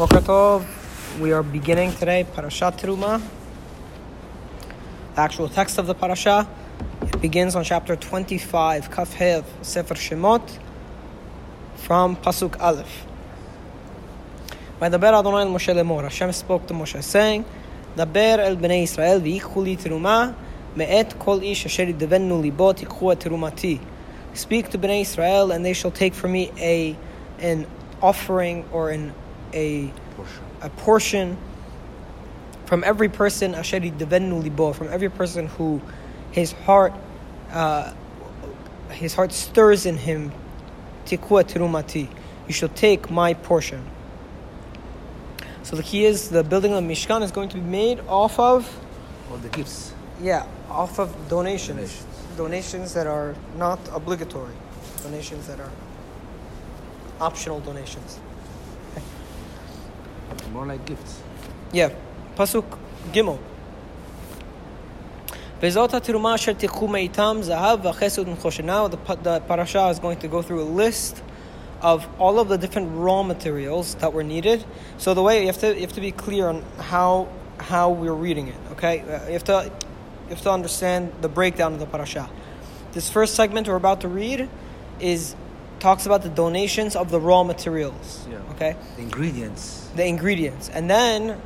Boker 0.00 0.20
Tov. 0.20 0.64
We 1.20 1.32
are 1.32 1.42
beginning 1.42 1.92
today 1.92 2.26
Parashat 2.34 2.80
Teruma. 2.80 3.20
The 5.14 5.20
actual 5.20 5.48
text 5.48 5.76
of 5.78 5.86
the 5.86 5.94
parasha 5.94 6.48
it 7.02 7.20
begins 7.20 7.54
on 7.54 7.62
chapter 7.62 7.94
25, 7.94 8.90
Kaf 8.90 9.12
Hev, 9.12 9.44
Sefer 9.60 9.94
Shemot, 9.94 10.58
from 11.76 12.16
Pasuk 12.16 12.58
Aleph. 12.60 13.06
By 14.78 14.88
the 14.88 14.98
Ber 14.98 15.14
Adonai 15.14 15.42
el 15.42 15.48
Moshe 15.48 15.74
lemor, 15.74 16.02
Hashem 16.02 16.32
spoke 16.32 16.66
to 16.68 16.74
Moshe, 16.74 17.02
saying, 17.02 17.44
דבר 17.96 18.36
אל 18.38 18.56
בני 18.56 18.74
ישראל 18.74 19.20
ויקחו 19.22 19.62
לי 19.62 19.76
תרומה 19.76 20.30
מאת 20.76 21.14
כל 21.18 21.38
איש 21.42 21.66
אשר 21.66 21.82
ידבנו 21.82 22.42
ליבו 22.42 22.72
תיקחו 22.72 23.12
את 23.12 23.20
תרומתי. 23.20 23.78
Speak 24.34 24.70
to 24.70 24.78
Bnei 24.78 25.02
Israel 25.02 25.52
and 25.52 25.64
they 25.64 25.72
shall 25.72 25.90
take 25.90 26.14
from 26.14 26.32
me 26.32 26.50
a 26.58 26.96
an 27.40 27.66
offering 28.02 28.64
or 28.72 28.90
an 28.90 29.12
a 29.53 29.91
a 30.61 30.69
portion 30.69 31.37
from 32.65 32.83
every 32.83 33.09
person 33.09 33.55
asher 33.55 33.79
yidvenu 33.79 34.41
libo 34.43 34.73
from 34.73 34.87
every 34.87 35.09
person 35.09 35.47
who 35.47 35.81
his 36.31 36.51
heart 36.51 36.93
uh, 37.51 37.93
his 38.91 39.13
heart 39.13 39.31
stirs 39.31 39.85
in 39.85 39.97
him 39.97 40.31
tikua 41.05 41.43
terumati 41.43 42.07
you 42.47 42.53
shall 42.53 42.69
take 42.69 43.09
my 43.09 43.33
portion. 43.33 43.81
So 45.63 45.75
the 45.75 45.83
key 45.83 46.05
is 46.05 46.29
the 46.29 46.43
building 46.43 46.73
of 46.73 46.83
Mishkan 46.83 47.21
is 47.21 47.31
going 47.31 47.49
to 47.49 47.55
be 47.55 47.61
made 47.61 47.99
off 48.07 48.37
of 48.39 48.67
All 49.29 49.37
the 49.37 49.49
gifts. 49.49 49.93
yeah 50.21 50.45
off 50.69 50.99
of 50.99 51.15
donations. 51.29 51.77
Donations. 51.77 52.37
donations 52.37 52.93
that 52.93 53.07
are 53.07 53.35
not 53.57 53.79
obligatory. 53.93 54.53
Donations 55.03 55.47
that 55.47 55.59
are 55.59 55.71
optional 57.19 57.59
donations 57.59 58.19
More 60.51 60.65
like 60.65 60.85
gifts. 60.85 61.21
Yeah, 61.71 61.89
pasuk 62.35 62.65
gimel. 63.11 63.39
Vezot 65.61 65.89
teruma 65.89 66.33
asher 66.33 66.53
tikhu 66.53 66.89
meitam 66.89 67.41
zahav. 67.41 68.63
Now 68.63 68.87
the, 68.87 68.97
the 69.15 69.39
parasha 69.41 69.87
is 69.87 69.99
going 69.99 70.17
to 70.19 70.27
go 70.27 70.41
through 70.41 70.61
a 70.61 70.63
list 70.63 71.23
of 71.81 72.07
all 72.19 72.39
of 72.39 72.47
the 72.49 72.57
different 72.57 72.89
raw 72.95 73.23
materials 73.23 73.95
that 73.95 74.11
were 74.13 74.23
needed. 74.23 74.65
So 74.97 75.13
the 75.13 75.23
way 75.23 75.41
you 75.41 75.47
have 75.47 75.59
to 75.59 75.73
you 75.73 75.81
have 75.81 75.93
to 75.93 76.01
be 76.01 76.11
clear 76.11 76.49
on 76.49 76.63
how 76.79 77.29
how 77.59 77.91
we're 77.91 78.13
reading 78.13 78.47
it. 78.47 78.57
Okay, 78.73 79.01
Uh, 79.01 79.27
you 79.27 79.33
have 79.33 79.43
to 79.45 79.71
you 80.25 80.35
have 80.35 80.41
to 80.41 80.51
understand 80.51 81.11
the 81.21 81.29
breakdown 81.29 81.73
of 81.73 81.79
the 81.79 81.85
parasha. 81.85 82.29
This 82.93 83.09
first 83.09 83.35
segment 83.35 83.67
we're 83.67 83.75
about 83.75 84.01
to 84.01 84.07
read 84.07 84.49
is 84.99 85.35
talks 85.81 86.05
about 86.05 86.21
the 86.21 86.29
donations 86.29 86.95
of 86.95 87.11
the 87.11 87.19
raw 87.19 87.43
materials. 87.43 88.25
Yeah. 88.29 88.37
Okay. 88.51 88.75
The 88.95 89.01
ingredients. 89.01 89.89
The 89.95 90.05
ingredients, 90.05 90.69
and 90.69 90.89
then 90.89 91.41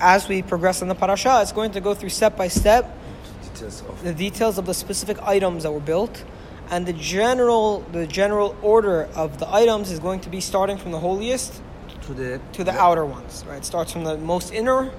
as 0.00 0.28
we 0.28 0.42
progress 0.42 0.80
in 0.80 0.88
the 0.88 0.94
parasha, 0.94 1.40
it's 1.42 1.52
going 1.52 1.72
to 1.72 1.80
go 1.80 1.94
through 1.94 2.08
step 2.08 2.36
by 2.36 2.48
step 2.48 2.96
details 3.42 3.82
of- 3.82 4.02
the 4.02 4.14
details 4.14 4.58
of 4.58 4.66
the 4.66 4.74
specific 4.74 5.20
items 5.22 5.62
that 5.64 5.72
were 5.72 5.80
built, 5.80 6.24
and 6.70 6.86
the 6.86 6.92
general 6.94 7.84
the 7.92 8.06
general 8.06 8.56
order 8.62 9.08
of 9.14 9.38
the 9.38 9.52
items 9.52 9.90
is 9.90 9.98
going 9.98 10.20
to 10.20 10.30
be 10.30 10.40
starting 10.40 10.78
from 10.78 10.92
the 10.92 11.00
holiest 11.00 11.60
to 12.06 12.14
the 12.14 12.40
to 12.52 12.64
the 12.64 12.72
yeah. 12.72 12.84
outer 12.84 13.04
ones. 13.04 13.44
Right. 13.46 13.58
It 13.58 13.64
starts 13.64 13.92
from 13.92 14.04
the 14.04 14.16
most 14.16 14.52
inner 14.52 14.90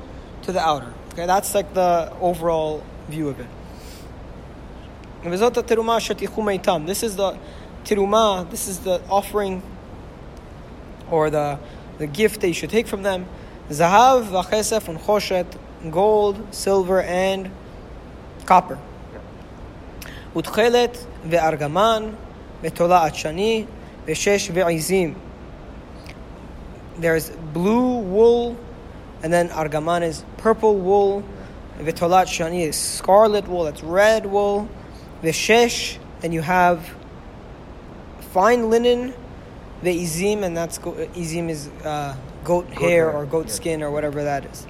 to 0.44 0.52
the 0.52 0.62
outer. 0.62 0.94
Okay. 1.14 1.26
That's 1.26 1.56
like 1.56 1.74
the 1.74 2.14
overall 2.22 2.84
view 3.10 3.30
of 3.30 3.40
it. 3.40 3.48
This 5.24 5.42
is 7.04 7.16
the 7.16 7.38
tiruma, 7.85 8.49
this 8.51 8.69
is 8.69 8.81
the 8.81 9.01
offering 9.09 9.63
or 11.11 11.31
the, 11.31 11.59
the 11.99 12.07
gift 12.07 12.41
that 12.41 12.49
you 12.49 12.55
should 12.55 12.71
take 12.71 12.87
from 12.87 13.03
them. 13.03 13.27
Zahav, 13.69 14.27
v'chesef, 14.29 14.95
u'nchoshet, 14.95 15.47
gold, 15.91 16.55
silver, 16.55 17.01
and 17.03 17.51
copper. 18.47 18.79
ותכלת 20.35 21.07
וארגמן, 21.29 22.11
ותולעת 22.63 23.15
שני, 23.15 23.65
ושש 24.07 24.51
ועזים. 24.55 25.15
There's 27.01 27.31
blue 27.53 27.99
wool, 27.99 28.57
and 29.23 29.33
then 29.33 29.49
argaman 29.49 30.03
is 30.03 30.25
purple 30.37 30.77
wool. 30.77 31.25
Vitolat 31.79 32.27
shani 32.27 32.67
is 32.69 32.77
scarlet 32.77 33.49
wool, 33.49 33.65
that's 33.65 33.83
red 33.83 34.27
wool. 34.27 34.69
Vishesh, 35.23 35.99
then 36.21 36.33
you 36.33 36.43
have 36.43 36.95
fine 38.36 38.70
linen. 38.70 39.14
Ve'izim, 39.84 40.44
and 40.44 40.56
that's 40.58 40.78
go- 40.78 40.94
izim 41.22 41.50
is 41.50 41.68
uh, 41.84 42.16
goat, 42.44 42.68
Goat 42.68 42.80
hair 42.82 42.90
hair, 42.90 43.12
or 43.12 43.26
goat 43.26 43.48
yeah. 43.48 43.60
skin 43.60 43.84
or 43.84 43.92
whatever 43.92 44.24
that 44.24 44.46
is. 44.52 44.68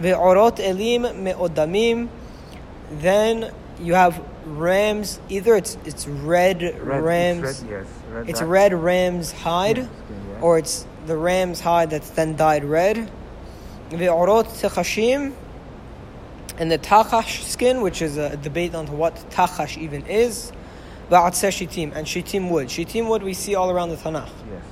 Ve'orot 0.00 0.58
elim 0.58 1.02
me'odamim. 1.24 2.08
Then 2.90 3.52
you 3.80 3.94
have 3.94 4.22
rams. 4.44 5.20
Either 5.28 5.56
it's 5.56 5.76
it's 5.84 6.06
red, 6.06 6.62
red, 6.62 7.02
rams. 7.02 7.44
It's 7.50 7.62
red, 7.62 7.70
yes. 7.70 7.86
Red 8.12 8.30
It's 8.30 8.42
red 8.42 8.72
ram's 8.74 9.32
hide, 9.32 9.78
yeah. 9.78 10.40
or 10.40 10.58
it's 10.58 10.86
the 11.06 11.16
ram's 11.16 11.60
hide 11.60 11.90
that's 11.90 12.10
then 12.10 12.36
dyed 12.36 12.64
red. 12.64 13.10
Ve'orot 13.90 14.46
techashim, 14.60 15.34
and 16.58 16.70
the 16.70 16.78
tachash 16.78 17.42
skin, 17.44 17.80
which 17.80 18.02
is 18.02 18.16
a 18.16 18.36
debate 18.36 18.74
on 18.74 18.86
what 18.98 19.14
tachash 19.30 19.76
even 19.78 20.06
is. 20.06 20.52
Ve'atzeh 21.10 21.50
shitim, 21.50 21.94
and 21.94 22.06
shitim 22.06 22.50
wood. 22.50 22.68
Shitim 22.68 23.08
wood 23.08 23.22
we 23.22 23.34
see 23.34 23.54
all 23.54 23.70
around 23.70 23.90
the 23.90 23.96
Tanakh. 23.96 24.28
Yes. 24.50 24.62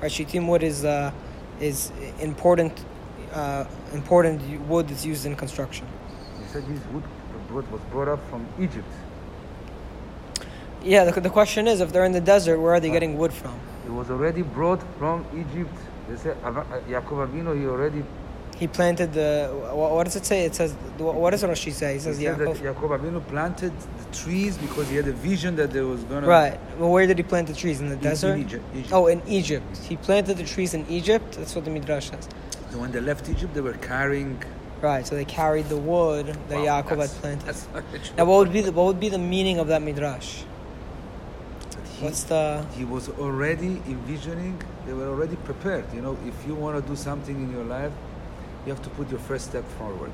Right, 0.00 0.10
shitim 0.10 0.48
wood 0.48 0.62
is 0.62 0.84
uh, 0.84 1.12
is 1.60 1.92
important 2.20 2.84
uh, 3.32 3.64
important 3.92 4.42
wood 4.68 4.88
that's 4.88 5.04
used 5.06 5.24
in 5.24 5.36
construction. 5.36 5.86
You 6.40 6.46
said 6.52 6.66
this 6.66 6.80
wood, 6.92 7.04
wood 7.50 7.70
was 7.70 7.80
brought 7.92 8.08
up 8.08 8.20
from 8.28 8.46
Egypt. 8.60 8.88
Yeah, 10.82 11.04
the, 11.04 11.20
the 11.20 11.30
question 11.30 11.66
is, 11.66 11.80
if 11.80 11.92
they're 11.92 12.04
in 12.04 12.12
the 12.12 12.20
desert, 12.20 12.58
where 12.58 12.74
are 12.74 12.80
they 12.80 12.90
Uh, 12.90 12.92
getting 12.92 13.16
wood 13.16 13.32
from? 13.32 13.54
It 13.86 13.92
was 13.92 14.10
already 14.10 14.42
brought 14.42 14.82
from 14.98 15.24
Egypt. 15.32 15.74
They 16.08 16.16
said 16.16 16.36
uh, 16.44 16.50
Yaakov 16.90 17.28
Avinu, 17.28 17.58
he 17.58 17.66
already 17.66 18.02
He 18.56 18.68
planted 18.68 19.12
the. 19.12 19.50
What, 19.72 19.90
what 19.92 20.04
does 20.04 20.16
it 20.16 20.24
say? 20.24 20.44
It 20.44 20.54
says. 20.54 20.72
What 20.98 21.30
does 21.30 21.42
Rashi 21.42 21.72
say? 21.72 21.88
He 21.88 21.92
he 21.94 21.98
says 22.00 22.18
that 22.18 22.38
Yaakov. 22.38 22.56
Yaakov 22.58 23.00
Avinu 23.00 23.26
planted 23.26 23.72
the 23.80 24.16
trees 24.16 24.56
because 24.56 24.88
he 24.88 24.96
had 24.96 25.08
a 25.08 25.12
vision 25.12 25.56
that 25.56 25.72
there 25.72 25.86
was 25.86 26.04
gonna 26.04 26.26
Right. 26.26 26.58
Well, 26.78 26.90
where 26.90 27.06
did 27.06 27.18
he 27.18 27.24
plant 27.24 27.48
the 27.48 27.54
trees? 27.54 27.80
In 27.80 27.88
the 27.88 27.94
in 27.94 28.00
desert? 28.00 28.38
Egypt, 28.38 28.64
Egypt. 28.74 28.92
Oh, 28.92 29.08
in 29.08 29.22
Egypt. 29.26 29.76
He 29.78 29.96
planted 29.96 30.36
the 30.36 30.44
trees 30.44 30.72
in 30.72 30.86
Egypt. 30.88 31.36
That's 31.36 31.54
what 31.56 31.64
the 31.64 31.70
Midrash 31.72 32.10
says. 32.10 32.28
So 32.70 32.78
when 32.78 32.92
they 32.92 33.00
left 33.00 33.28
Egypt, 33.28 33.54
they 33.54 33.60
were 33.60 33.74
carrying. 33.74 34.40
Right. 34.80 35.04
So 35.06 35.16
they 35.16 35.24
carried 35.24 35.68
the 35.68 35.76
wood 35.76 36.26
that 36.48 36.58
Wow, 36.58 36.82
Yaakov 36.82 37.00
had 37.00 37.10
planted. 37.10 37.46
That's 37.46 37.66
not 37.74 37.90
the 37.90 37.98
Now, 38.16 38.24
what 38.26 38.38
would 38.38 38.52
be 38.52 38.60
the 38.60 38.70
what 38.72 38.86
would 38.86 39.00
be 39.00 39.08
the 39.08 39.18
meaning 39.18 39.58
of 39.58 39.66
that 39.68 39.82
Midrash? 39.82 40.42
He- 41.96 42.04
What's 42.04 42.24
the? 42.24 42.64
he 42.76 42.84
was 42.84 43.08
already 43.08 43.80
envisioning 43.86 44.60
they 44.84 44.92
were 44.92 45.08
already 45.08 45.36
prepared 45.36 45.84
you 45.94 46.02
know 46.02 46.18
if 46.26 46.34
you 46.46 46.54
want 46.54 46.74
to 46.76 46.82
do 46.90 46.96
something 46.96 47.36
in 47.36 47.52
your 47.52 47.62
life 47.64 47.92
you 48.66 48.72
have 48.72 48.82
to 48.82 48.90
put 48.90 49.10
your 49.10 49.20
first 49.20 49.46
step 49.50 49.64
forward 49.78 50.12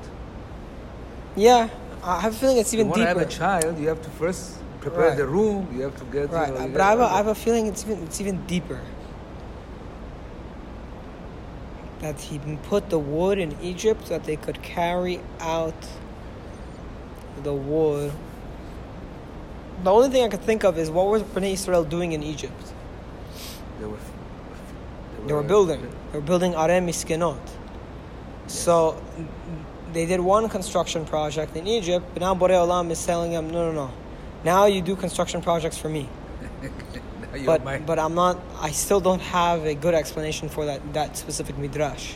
Yeah, 1.35 1.69
I 2.03 2.19
have 2.19 2.33
a 2.33 2.37
feeling 2.37 2.57
it's 2.57 2.73
even 2.73 2.87
you 2.87 2.89
want 2.91 3.01
to 3.01 3.07
have 3.07 3.17
deeper. 3.17 3.29
a 3.29 3.31
child 3.31 3.79
you 3.79 3.87
have 3.87 4.01
to 4.01 4.09
first 4.11 4.57
prepare 4.81 5.09
Right. 5.09 5.17
the 5.17 5.25
room 5.27 5.67
you 5.75 5.81
have 5.83 5.95
to 5.97 6.05
get 6.05 6.29
you 6.29 6.35
Right, 6.35 6.53
know, 6.53 6.65
you 6.65 6.71
but 6.73 6.81
I 6.81 6.89
have, 6.89 6.99
a, 6.99 7.03
I 7.03 7.17
have 7.17 7.27
a 7.27 7.35
feeling 7.35 7.67
it's 7.67 7.83
even 7.85 8.03
it's 8.03 8.19
even 8.21 8.45
deeper. 8.47 8.79
That 11.99 12.19
he 12.19 12.39
put 12.63 12.89
the 12.89 12.97
wood 12.97 13.37
in 13.37 13.55
Egypt 13.61 14.07
so 14.07 14.15
that 14.15 14.23
they 14.23 14.35
could 14.35 14.61
carry 14.63 15.19
out 15.39 15.75
the 17.43 17.53
wood. 17.53 18.11
The 19.83 19.91
only 19.91 20.09
thing 20.09 20.23
I 20.23 20.27
could 20.29 20.41
think 20.41 20.63
of 20.63 20.77
is 20.77 20.89
what 20.89 21.07
was 21.07 21.21
Bnei 21.23 21.53
Israel 21.53 21.83
doing 21.83 22.11
in 22.13 22.23
Egypt? 22.23 22.73
they 23.79 23.85
were 23.85 23.97
They 25.27 25.33
were 25.33 25.43
building. 25.43 25.81
They 26.11 26.17
were 26.19 26.25
building 26.25 26.53
Arem 26.55 26.87
Miskenot. 26.87 27.39
So 28.51 29.01
they 29.93 30.05
did 30.05 30.19
one 30.19 30.49
construction 30.49 31.05
project 31.05 31.55
in 31.55 31.67
Egypt, 31.67 32.05
but 32.13 32.21
now 32.21 32.35
Borei 32.35 32.59
Olam 32.65 32.91
is 32.91 33.03
telling 33.05 33.31
them, 33.31 33.49
no, 33.49 33.71
no, 33.71 33.73
no. 33.87 33.93
Now 34.43 34.65
you 34.65 34.81
do 34.81 34.95
construction 34.95 35.41
projects 35.41 35.77
for 35.77 35.89
me. 35.89 36.09
But 37.45 37.63
my- 37.63 37.77
but 37.79 37.97
I'm 37.97 38.13
not. 38.13 38.37
I 38.59 38.71
still 38.71 38.99
don't 38.99 39.21
have 39.21 39.65
a 39.65 39.73
good 39.73 39.93
explanation 39.93 40.49
for 40.49 40.65
that 40.65 40.81
that 40.93 41.15
specific 41.15 41.57
midrash. 41.57 42.15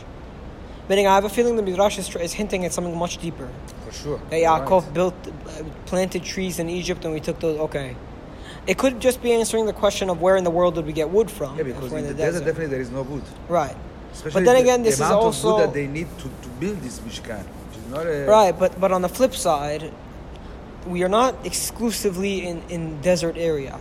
Meaning, 0.90 1.06
I 1.06 1.14
have 1.14 1.24
a 1.24 1.30
feeling 1.30 1.56
the 1.56 1.62
midrash 1.62 1.98
is, 1.98 2.14
is 2.16 2.34
hinting 2.34 2.64
at 2.66 2.72
something 2.72 2.96
much 2.96 3.16
deeper. 3.18 3.48
for 3.86 3.92
sure 3.92 4.20
That 4.30 4.40
Yaakov 4.42 4.82
right. 4.82 4.94
built, 4.94 5.14
uh, 5.26 5.64
planted 5.86 6.22
trees 6.22 6.58
in 6.58 6.68
Egypt, 6.68 7.04
and 7.06 7.14
we 7.14 7.20
took 7.20 7.40
those. 7.40 7.58
Okay, 7.60 7.96
it 8.66 8.76
could 8.76 9.00
just 9.00 9.22
be 9.22 9.32
answering 9.32 9.64
the 9.66 9.72
question 9.72 10.10
of 10.10 10.20
where 10.20 10.36
in 10.36 10.44
the 10.44 10.50
world 10.50 10.74
did 10.74 10.84
we 10.86 10.92
get 10.92 11.08
wood 11.08 11.30
from? 11.30 11.56
yeah 11.56 11.62
because 11.62 11.92
in 11.92 12.06
the, 12.06 12.14
desert, 12.14 12.44
definitely 12.44 12.66
there 12.66 12.80
is 12.80 12.90
no 12.90 13.02
wood 13.02 13.22
right? 13.48 13.76
Especially 14.16 14.44
then 14.44 14.56
the, 14.56 14.62
again, 14.62 14.82
the 14.82 14.90
this 14.90 15.00
is 15.00 15.10
also- 15.10 15.58
that 15.58 15.72
they 15.74 15.86
need 15.86 16.08
to, 16.18 16.24
to 16.24 16.48
build 16.60 16.80
this 16.80 16.98
mishkan 17.00 17.44
which 17.68 17.78
is 17.78 17.90
not 17.90 18.06
a 18.06 18.26
Right, 18.26 18.56
but 18.58 18.80
but 18.80 18.92
on 18.92 19.02
the 19.02 19.08
flip 19.08 19.34
side, 19.34 19.92
we 20.86 21.02
are 21.02 21.08
not 21.08 21.34
exclusively 21.44 22.46
in 22.46 22.62
in 22.68 23.00
desert 23.00 23.36
area. 23.36 23.78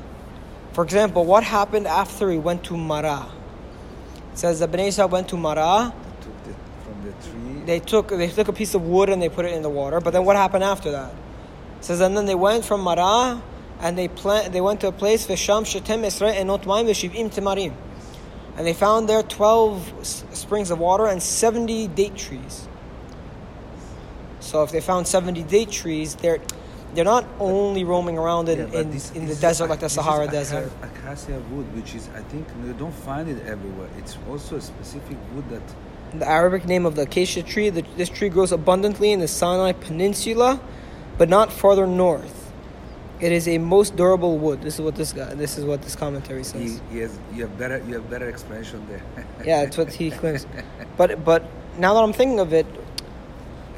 For 0.74 0.84
example, 0.84 1.24
what 1.24 1.44
happened 1.44 1.88
after 1.88 2.30
he 2.30 2.38
went 2.38 2.64
to 2.66 2.76
Mara? 2.76 3.28
It 4.34 4.40
says 4.40 4.60
that 4.60 4.72
Bnei 4.72 4.88
Israel 4.88 5.08
went 5.08 5.30
to 5.30 5.38
Marah. 5.38 5.94
They 5.94 6.26
took 6.26 6.44
the, 6.44 6.54
from 6.84 7.04
the 7.06 7.12
tree. 7.26 7.66
They 7.66 7.80
took 7.80 8.08
they 8.10 8.28
took 8.28 8.48
a 8.50 8.54
piece 8.54 8.74
of 8.76 8.82
wood 8.82 9.08
and 9.10 9.22
they 9.22 9.30
put 9.30 9.46
it 9.46 9.54
in 9.54 9.62
the 9.62 9.70
water. 9.70 10.02
But 10.02 10.12
then 10.12 10.26
what 10.26 10.36
happened 10.36 10.66
after 10.66 10.92
that? 10.92 11.14
It 11.80 11.86
says 11.86 12.02
and 12.02 12.18
then 12.18 12.26
they 12.26 12.36
went 12.36 12.66
from 12.66 12.82
Marah 12.82 13.42
and 13.80 13.98
they 13.98 14.10
plant 14.10 14.52
they 14.52 14.60
went 14.60 14.82
to 14.82 14.88
a 14.88 14.92
place 14.92 15.26
Visham 15.26 15.64
Shetem 15.64 16.04
Esrei 16.04 16.36
Enot 16.36 16.66
Maim 16.66 16.88
V'Shivim 16.88 17.34
Timarim. 17.34 17.74
And 18.58 18.66
they 18.66 18.74
found 18.74 19.10
there 19.10 19.22
12 19.24 20.06
springs 20.34 20.72
of 20.72 20.80
water 20.80 21.06
and 21.08 21.22
70 21.22 21.88
date 21.90 22.16
trees. 22.16 22.68
So 24.40 24.64
if 24.64 24.72
they 24.72 24.82
found 24.82 25.08
70 25.08 25.44
date 25.44 25.72
trees, 25.72 26.16
they're 26.16 26.40
they're 26.94 27.04
not 27.04 27.26
only 27.42 27.84
roaming 27.84 28.18
around 28.18 28.48
in, 28.48 28.58
Yeah, 28.72 28.80
in, 28.80 28.92
this- 28.92 29.12
in 29.12 29.26
the 29.28 29.36
desert 29.36 29.66
ac- 29.66 29.70
like 29.72 29.80
the 29.82 29.90
Sahara 29.90 30.28
Desert. 30.30 30.72
Acacia 30.82 31.38
wood, 31.52 31.66
which 31.76 31.94
is, 31.94 32.08
I 32.16 32.22
think, 32.22 32.48
you 32.66 32.72
don't 32.74 32.94
find 32.94 33.28
it 33.28 33.46
everywhere. 33.46 33.90
It's 33.98 34.18
also 34.30 34.56
a 34.56 34.62
specific 34.62 35.18
wood 35.34 35.44
that 35.50 35.62
The 36.18 36.26
Arabic 36.26 36.64
name 36.66 36.86
of 36.86 36.96
the 36.96 37.02
acacia 37.02 37.44
tree, 37.44 37.70
the, 37.70 37.84
this 37.98 38.08
tree 38.08 38.30
grows 38.30 38.54
abundantly 38.54 39.12
in 39.12 39.20
the 39.20 39.28
Sinai 39.28 39.74
Peninsula, 39.74 40.62
but 41.18 41.28
not 41.28 41.52
farther 41.52 41.86
north. 41.86 42.35
It 43.22 43.32
is 43.32 43.48
a 43.48 43.58
most 43.58 43.96
durable 43.96 44.38
wood. 44.38 44.62
This 44.62 44.76
is 44.76 44.82
what 44.82 44.96
this 44.96 45.14
guy. 45.14 45.34
This 45.36 45.58
is 45.58 45.64
what 45.64 45.82
this 45.82 45.96
commentary 45.96 46.44
says. 46.44 46.82
he 46.92 47.00
has. 47.00 47.18
You 47.34 47.44
have 47.44 47.58
better. 47.58 47.82
You 47.88 47.94
have 47.96 48.10
better 48.10 48.28
explanation 48.28 48.86
there. 48.90 49.02
Yeah, 49.46 49.64
that's 49.64 49.78
what 49.78 49.92
he 49.94 50.12
claims. 50.12 50.46
But 50.98 51.24
but 51.24 51.44
now 51.78 51.94
that 51.94 52.04
I'm 52.04 52.14
thinking 52.14 52.40
of 52.40 52.52
it, 52.54 52.66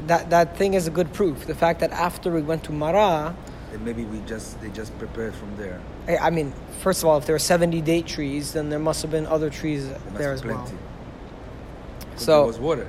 that 0.08 0.30
that 0.32 0.58
thing 0.58 0.74
is 0.74 0.88
a 0.88 0.92
good 0.92 1.14
proof. 1.14 1.46
The 1.46 1.56
fact 1.56 1.80
that 1.82 1.92
after 1.92 2.32
we 2.32 2.42
went 2.42 2.64
to 2.66 2.72
Mara, 2.72 3.36
And 3.74 3.84
maybe 3.86 4.06
we 4.06 4.20
just 4.26 4.60
they 4.62 4.70
just 4.70 4.98
prepared 4.98 5.36
from 5.36 5.56
there. 5.58 5.80
I, 6.08 6.18
I 6.18 6.30
mean, 6.32 6.54
first 6.82 7.04
of 7.04 7.10
all, 7.10 7.18
if 7.18 7.26
there 7.26 7.36
are 7.36 7.40
70 7.40 7.82
date 7.82 8.08
trees, 8.08 8.54
then 8.54 8.70
there 8.70 8.80
must 8.80 9.02
have 9.04 9.12
been 9.12 9.28
other 9.28 9.50
trees 9.50 9.88
There 9.88 10.00
there 10.18 10.34
as 10.34 10.44
well. 10.44 10.58
plenty. 10.64 10.78
'Cause 12.16 12.26
So- 12.26 12.32
there 12.40 12.48
was 12.48 12.60
water. 12.60 12.88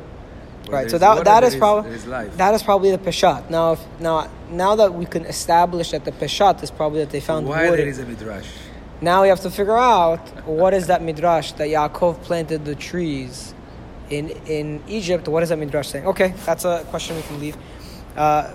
Right. 0.69 0.91
So 0.91 0.99
that 0.99 1.09
water, 1.11 1.25
that 1.25 1.45
is 1.45 1.57
probably 1.57 1.91
there 1.91 1.99
is 1.99 2.07
life. 2.07 2.37
that 2.37 2.55
is 2.55 2.63
probably 2.63 2.91
the 2.91 2.99
peshat. 2.99 3.49
Now, 3.51 3.73
if, 3.73 4.01
now 4.01 4.31
now 4.51 4.77
that 4.77 4.93
we 4.95 5.07
can 5.07 5.25
establish 5.27 5.91
that 5.93 6.05
the 6.05 6.13
peshat 6.13 6.63
is 6.63 6.71
probably 6.71 7.01
that 7.01 7.11
they 7.11 7.21
found 7.21 7.47
Why 7.47 7.71
wood. 7.71 7.79
there 7.79 7.89
is 7.89 7.99
a 7.99 8.05
midrash? 8.05 8.47
Now 9.01 9.23
we 9.23 9.29
have 9.29 9.41
to 9.41 9.51
figure 9.51 9.77
out 9.79 10.21
what 10.47 10.75
is 10.75 10.89
that 10.89 11.03
midrash 11.03 11.53
that 11.53 11.69
Yaakov 11.69 12.21
planted 12.23 12.65
the 12.65 12.75
trees 12.75 13.55
in 14.11 14.31
in 14.47 14.83
Egypt. 14.89 15.29
What 15.29 15.43
is 15.43 15.49
that 15.51 15.59
midrash 15.59 15.89
saying? 15.89 16.07
Okay, 16.07 16.35
that's 16.45 16.65
a 16.65 16.85
question 16.91 17.17
we 17.17 17.23
can 17.23 17.41
leave. 17.41 17.57
Uh, 18.17 18.51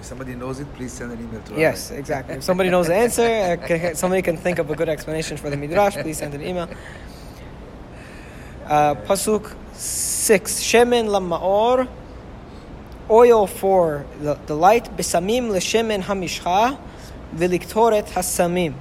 If 0.00 0.06
somebody 0.06 0.34
knows 0.34 0.60
it, 0.60 0.66
please 0.76 0.92
send 0.92 1.12
an 1.12 1.18
email 1.20 1.42
to 1.42 1.52
us. 1.52 1.58
yes, 1.58 1.90
exactly. 1.90 2.34
If 2.36 2.42
somebody 2.42 2.70
knows 2.70 2.86
the 2.86 2.96
answer, 2.96 3.22
uh, 3.22 3.94
somebody 3.94 4.22
can 4.22 4.36
think 4.36 4.58
of 4.58 4.70
a 4.70 4.74
good 4.74 4.88
explanation 4.88 5.36
for 5.36 5.50
the 5.50 5.56
midrash. 5.56 5.94
Please 5.96 6.18
send 6.18 6.32
an 6.34 6.42
email. 6.42 6.68
Uh, 8.66 8.94
Pasuk 9.06 9.54
six: 9.80 10.60
Shemen 10.60 11.06
lamaor, 11.06 11.88
oil 13.08 13.46
for 13.46 14.04
the, 14.20 14.34
the 14.46 14.54
light. 14.54 14.96
Besamim 14.96 15.50
leshemen 15.50 16.02
hamishcha, 16.02 16.78
viliktoret 17.34 18.08
hasamim, 18.08 18.74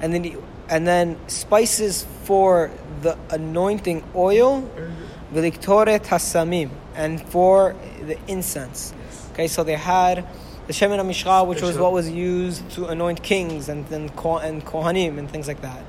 and 0.00 0.14
then 0.14 0.36
and 0.68 0.86
then 0.86 1.18
spices 1.28 2.06
for 2.24 2.70
the 3.02 3.18
anointing 3.30 4.02
oil, 4.14 4.62
viliktoret 5.32 6.06
hasamim, 6.06 6.70
and 6.94 7.20
for 7.28 7.76
the 8.06 8.18
incense. 8.26 8.94
Okay, 9.32 9.46
so 9.46 9.62
they 9.62 9.76
had 9.76 10.26
the 10.66 10.72
shemen 10.72 10.98
hamishcha, 10.98 11.46
which 11.46 11.62
was 11.62 11.76
what 11.76 11.92
was 11.92 12.08
used 12.08 12.68
to 12.70 12.86
anoint 12.86 13.22
kings 13.22 13.68
and 13.68 13.86
then 13.88 14.02
and 14.02 14.64
kohanim 14.64 15.18
and 15.18 15.30
things 15.30 15.48
like 15.48 15.60
that. 15.62 15.84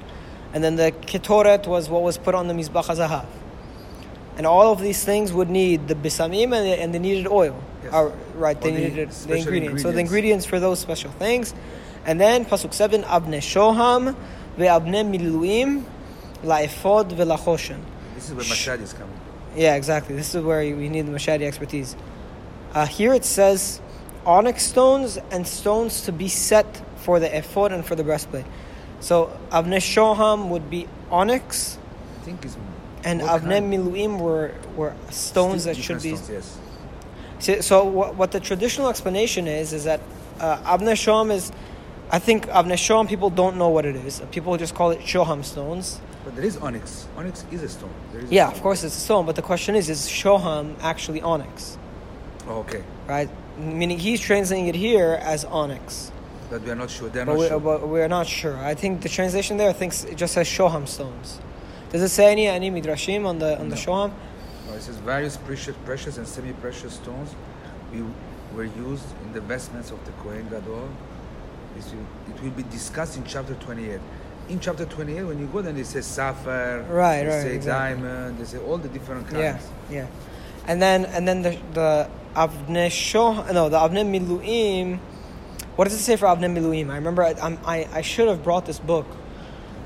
And 0.54 0.64
then 0.64 0.76
the 0.76 0.92
ketoret 0.92 1.66
was 1.66 1.90
what 1.90 2.02
was 2.02 2.18
put 2.18 2.36
on 2.36 2.48
the 2.48 2.54
mizbach 2.54 2.86
hazahav. 2.86 3.26
And 4.38 4.48
all 4.48 4.72
of 4.72 4.80
these 4.80 5.04
things 5.04 5.34
would 5.34 5.50
need 5.50 5.88
the 5.88 5.96
bisamim 5.96 6.56
and, 6.56 6.66
the, 6.66 6.82
and 6.82 6.94
they 6.94 7.00
needed 7.00 7.28
oil. 7.28 7.62
Yes. 7.84 7.94
Or, 7.94 8.14
right, 8.36 8.60
they 8.60 8.72
the 8.72 8.80
needed 8.80 9.10
the 9.10 9.14
special 9.14 9.38
ingredients. 9.38 9.82
So 9.82 9.92
the 9.92 10.00
ingredients. 10.00 10.00
ingredients 10.00 10.46
for 10.46 10.60
those 10.60 10.80
special 10.80 11.12
things. 11.12 11.54
And 12.06 12.20
then 12.20 12.46
pasuk 12.46 12.74
seven, 12.74 13.04
abne 13.04 13.38
shoham 13.38 14.16
ve'abne 14.58 15.06
miluim 15.12 15.84
la'efod 16.44 17.12
ve'lachoshen. 17.12 17.80
This 18.16 18.30
is 18.30 18.36
where 18.36 18.44
Shh. 18.44 18.68
Mashad 18.68 18.82
is 18.82 18.94
coming. 18.94 19.20
Yeah, 19.56 19.76
exactly. 19.76 20.16
This 20.16 20.34
is 20.34 20.44
where 20.44 20.62
we 20.62 20.90
need 20.90 21.06
the 21.06 21.12
mashadi 21.12 21.44
expertise. 21.44 21.96
Uh, 22.74 22.86
here 22.86 23.14
it 23.14 23.26
says 23.26 23.82
onyx 24.26 24.64
stones 24.64 25.18
and 25.30 25.46
stones 25.46 26.02
to 26.04 26.12
be 26.12 26.30
set 26.30 26.82
for 26.98 27.20
the 27.20 27.36
ephod 27.38 27.72
and 27.72 27.86
for 27.86 27.96
the 27.96 28.04
breastplate. 28.04 28.46
So 29.02 29.38
avne 29.50 29.78
shoham 29.78 30.50
would 30.50 30.70
be 30.70 30.88
onyx, 31.10 31.78
I 32.22 32.24
think 32.24 32.46
it's 32.46 32.56
and 33.04 33.22
what 33.22 33.42
avne 33.42 33.62
miluim 33.68 34.20
were 34.20 34.54
were 34.76 34.94
stones 35.10 35.64
that 35.66 35.76
should 35.78 36.02
be. 36.02 36.16
stones, 36.16 36.30
yes. 36.30 36.58
So, 37.40 37.62
so 37.62 37.84
what, 37.86 38.16
what 38.16 38.32
the 38.32 38.40
traditional 38.40 38.90
explanation 38.90 39.48
is 39.48 39.74
is 39.74 39.86
that 39.86 40.02
uh, 40.40 40.58
avne 40.78 40.94
shoham 40.94 41.32
is, 41.32 41.52
I 42.12 42.20
think 42.20 42.48
avne 42.48 42.74
shoham 42.74 43.08
people 43.10 43.30
don't 43.30 43.58
know 43.58 43.70
what 43.70 43.86
it 43.86 43.96
is. 43.96 44.22
People 44.32 44.56
just 44.58 44.76
call 44.76 44.92
it 44.92 45.00
shoham 45.00 45.44
stones. 45.44 46.00
But 46.24 46.36
there 46.36 46.46
is 46.46 46.58
onyx. 46.58 47.08
Onyx 47.18 47.46
is 47.52 47.64
a 47.64 47.70
stone. 47.70 47.90
There 48.12 48.22
is 48.22 48.30
a 48.30 48.34
Yeah, 48.34 48.46
stone. 48.46 48.56
of 48.58 48.62
course 48.62 48.84
it's 48.84 48.96
a 48.96 49.00
stone, 49.00 49.26
but 49.26 49.36
the 49.36 49.42
question 49.42 49.76
is, 49.76 49.90
is 49.90 50.08
shoham 50.08 50.76
actually 50.82 51.22
onyx? 51.22 51.80
Oh, 52.48 52.60
okay. 52.60 52.84
right? 53.08 53.30
Meaning 53.58 53.98
he's 53.98 54.20
translating 54.20 54.68
it 54.68 54.76
here 54.76 55.18
as 55.22 55.46
onyx, 55.46 56.12
But 56.50 56.62
we 56.62 56.70
are 56.72 56.76
not 56.76 56.90
sure. 56.92 57.10
They 57.10 57.22
are 57.22 57.26
but, 57.26 57.34
not 57.34 57.40
we, 57.40 57.48
sure. 57.48 57.60
but 57.60 57.88
we're 57.88 58.08
not 58.08 58.28
sure. 58.28 58.58
I 58.58 58.76
think 58.76 59.02
the 59.02 59.10
translation 59.10 59.58
there 59.58 59.74
thinks 59.74 60.04
it 60.04 60.16
just 60.16 60.34
says 60.34 60.48
shoham 60.48 60.88
stones. 60.88 61.40
Does 61.92 62.02
it 62.02 62.10
say 62.10 62.32
any 62.32 62.48
any 62.48 62.72
midrashim 62.72 63.26
on 63.26 63.40
the 63.40 63.60
on 63.60 63.70
the 63.70 63.76
shoham? 63.76 64.12
No, 64.68 64.74
it 64.74 64.82
says 64.82 64.98
various 64.98 65.36
precious, 65.38 65.76
precious 65.86 66.18
and 66.18 66.28
semi-precious 66.28 66.94
stones 66.94 67.36
we, 67.92 68.04
were 68.56 68.64
used 68.64 69.06
in 69.24 69.34
the 69.34 69.42
vestments 69.42 69.92
of 69.92 70.04
the 70.06 70.12
Kohen 70.24 70.48
Gadol. 70.50 70.90
This 71.76 71.92
will, 71.94 72.06
it 72.36 72.42
will 72.42 72.52
be 72.52 72.64
discussed 72.64 73.18
in 73.18 73.24
chapter 73.26 73.56
28. 73.56 74.00
In 74.50 74.60
chapter 74.60 74.86
28, 74.86 75.24
when 75.24 75.40
you 75.40 75.48
go, 75.48 75.62
then 75.62 75.76
they 75.76 75.84
say 75.84 76.02
sapphire, 76.02 76.84
Right, 76.90 77.24
they 77.24 77.28
right, 77.30 77.42
say 77.42 77.56
exactly. 77.56 78.02
diamond, 78.02 78.38
they 78.40 78.44
say 78.46 78.58
all 78.60 78.78
the 78.78 78.90
different 78.90 79.30
Yeah, 79.32 79.54
kinds. 79.54 79.68
yeah. 79.90 79.98
yeah. 80.02 80.08
And 80.68 80.82
then 80.82 81.06
and 81.06 81.28
then 81.28 81.42
the 81.42 81.58
the 81.74 82.10
avne 82.36 82.88
shoh 82.88 83.52
no 83.54 83.68
the 83.70 83.78
avne 83.80 84.06
miluim. 84.06 85.00
What 85.76 85.86
does 85.86 85.94
it 85.96 86.04
say 86.04 86.16
for 86.16 86.28
avne 86.28 86.48
miluim? 86.56 86.90
I 86.92 86.96
remember 86.96 87.24
I, 87.24 87.34
I 87.66 87.88
I 87.94 88.02
should 88.02 88.28
have 88.28 88.44
brought 88.44 88.66
this 88.66 88.80
book. 88.80 89.08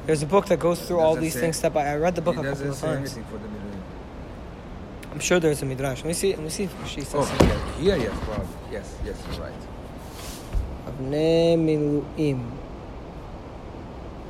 There's 0.06 0.22
a 0.22 0.26
book 0.34 0.46
that 0.46 0.58
goes 0.58 0.78
through 0.84 1.00
all 1.00 1.14
Doesn't 1.14 1.24
these 1.24 1.34
say- 1.34 1.40
things 1.42 1.56
step 1.56 1.72
by. 1.74 1.84
I 1.92 1.96
read 1.96 2.14
the 2.18 2.22
book 2.22 2.36
it 2.36 2.40
a 2.40 2.42
couple 2.42 2.52
doesn't 2.52 2.68
of 2.68 2.74
say 2.76 2.86
times. 2.86 2.98
anything 3.00 3.24
for 3.32 3.38
the 3.44 3.48
middle. 3.54 3.68
I'm 5.12 5.20
sure 5.28 5.38
there's 5.40 5.62
a 5.62 5.66
midrash. 5.66 5.98
Let 5.98 6.06
me 6.12 6.18
see. 6.22 6.30
Let 6.38 6.44
me 6.48 6.52
see 6.58 6.64
if 6.68 6.72
she 6.92 7.00
says. 7.00 7.14
Oh, 7.14 7.24
something. 7.24 7.48
yeah, 7.86 7.96
here, 7.96 8.04
yes, 8.06 8.16
probably. 8.26 8.48
Yes, 8.76 8.86
yes, 9.08 9.16
you're 9.26 9.44
right. 9.46 9.62
אבני 10.88 11.56
מילואים. 11.56 12.38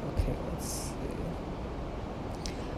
אוקיי, 0.09 0.35
let's 0.59 0.65
see. 0.65 0.85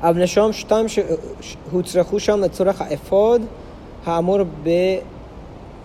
אבני 0.08 0.26
שום 0.26 0.52
שתיים 0.52 0.86
שהוצרכו 0.88 2.20
שם 2.20 2.40
לצורך 2.40 2.80
האפוד, 2.80 3.42
האמור 4.06 4.38
ב... 4.62 4.68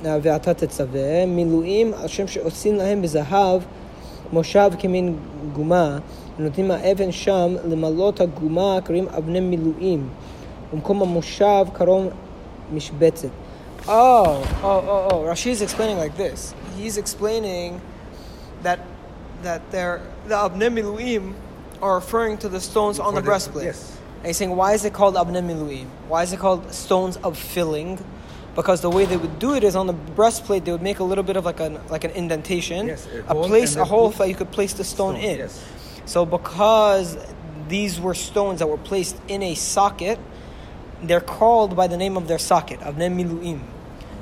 ואתה 0.03 0.53
תצווה, 0.53 1.25
מילואים 1.25 1.93
על 1.93 2.07
שם 2.07 2.27
שעושים 2.27 2.75
להם 2.75 3.01
בזהב, 3.01 3.62
מושב 4.33 4.71
כמין 4.79 5.15
גומה, 5.53 5.97
ונותנים 6.39 6.71
האבן 6.71 7.12
שם 7.12 7.55
למלות 7.69 8.21
הגומה 8.21 8.77
קוראים 8.86 9.07
אבני 9.17 9.39
מילואים. 9.39 10.09
במקום 10.74 11.01
המושב 11.01 11.65
קרום 11.74 12.07
משבצת. 12.74 13.29
Oh, 13.88 13.89
oh, 13.89 14.65
oh, 14.65 15.07
oh. 15.12 15.17
Rashi 15.31 15.51
is 15.51 15.62
explaining 15.62 15.97
like 15.97 16.17
this. 16.17 16.53
He's 16.77 16.97
explaining 16.97 17.79
that 18.63 18.79
that 19.43 19.62
they're 19.71 20.01
the 20.27 20.36
Abne 20.36 20.67
Miluim 20.77 21.33
are 21.81 21.95
referring 21.95 22.38
to 22.39 22.50
the 22.50 22.59
stones 22.59 23.00
on 23.00 23.13
For 23.13 23.21
the 23.21 23.25
breastplate. 23.25 23.65
Yes. 23.67 23.97
And 24.17 24.27
he's 24.27 24.38
saying, 24.38 24.53
why 24.55 24.74
is 24.74 24.83
it 24.83 24.93
called 24.93 25.15
Abne 25.15 25.41
Miluim? 25.50 25.88
Why 26.09 26.24
is 26.24 26.33
it 26.33 26.39
called 26.39 26.74
stones 26.74 27.15
of 27.17 27.38
filling? 27.38 28.00
Because 28.55 28.81
the 28.81 28.89
way 28.89 29.05
they 29.05 29.15
would 29.15 29.38
do 29.39 29.53
it 29.53 29.63
is 29.63 29.75
on 29.75 29.86
the 29.88 29.93
breastplate, 29.93 30.65
they 30.65 30.71
would 30.71 30.81
make 30.81 31.00
a 31.00 31.03
little 31.03 31.24
bit 31.24 31.38
of 31.38 31.45
like 31.45 31.59
an 31.62 31.79
like 31.89 32.03
an 32.03 32.12
indentation, 32.12 32.88
Yes, 32.88 33.07
a 33.07 33.19
a 33.31 33.33
hole, 33.33 33.47
place, 33.47 33.74
and 33.74 33.81
a 33.81 33.86
then 33.86 33.88
hole 33.93 34.09
put 34.09 34.17
that 34.17 34.29
you 34.29 34.36
could 34.36 34.51
place 34.51 34.74
the 34.74 34.83
stone, 34.83 35.15
stone, 35.15 35.24
in. 35.24 35.38
yes. 35.38 35.63
So 36.04 36.25
because 36.26 37.16
these 37.68 38.00
were 38.00 38.14
stones 38.14 38.59
that 38.59 38.68
were 38.68 38.78
placed 38.78 39.16
in 39.28 39.42
a 39.42 39.54
socket, 39.54 40.18
they're 41.02 41.21
called 41.21 41.75
by 41.76 41.87
the 41.87 41.97
name 41.97 42.16
of 42.16 42.28
their 42.28 42.38
socket, 42.38 42.80
Abne 42.80 43.11
Miluim, 43.14 43.61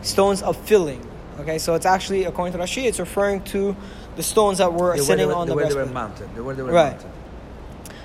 stones 0.02 0.42
of 0.42 0.56
filling. 0.56 1.06
Okay, 1.40 1.58
so 1.58 1.74
it's 1.74 1.86
actually 1.86 2.24
according 2.24 2.52
to 2.52 2.58
Rashi, 2.58 2.84
it's 2.84 2.98
referring 3.00 3.42
to 3.44 3.74
the 4.16 4.22
stones 4.22 4.58
that 4.58 4.72
were 4.72 4.96
The 4.96 5.02
sitting 5.02 5.28
were, 5.28 5.34
on 5.34 5.46
the 5.46 5.52
the 5.54 5.56
way 5.56 5.62
they 5.68 5.74
were 5.74 5.86
breastplate. 5.86 5.94
mounted. 5.94 6.34
The 6.36 6.44
way 6.44 6.54
they 6.54 6.62
were 6.62 6.72
Right. 6.72 6.92
mounted. 6.92 7.10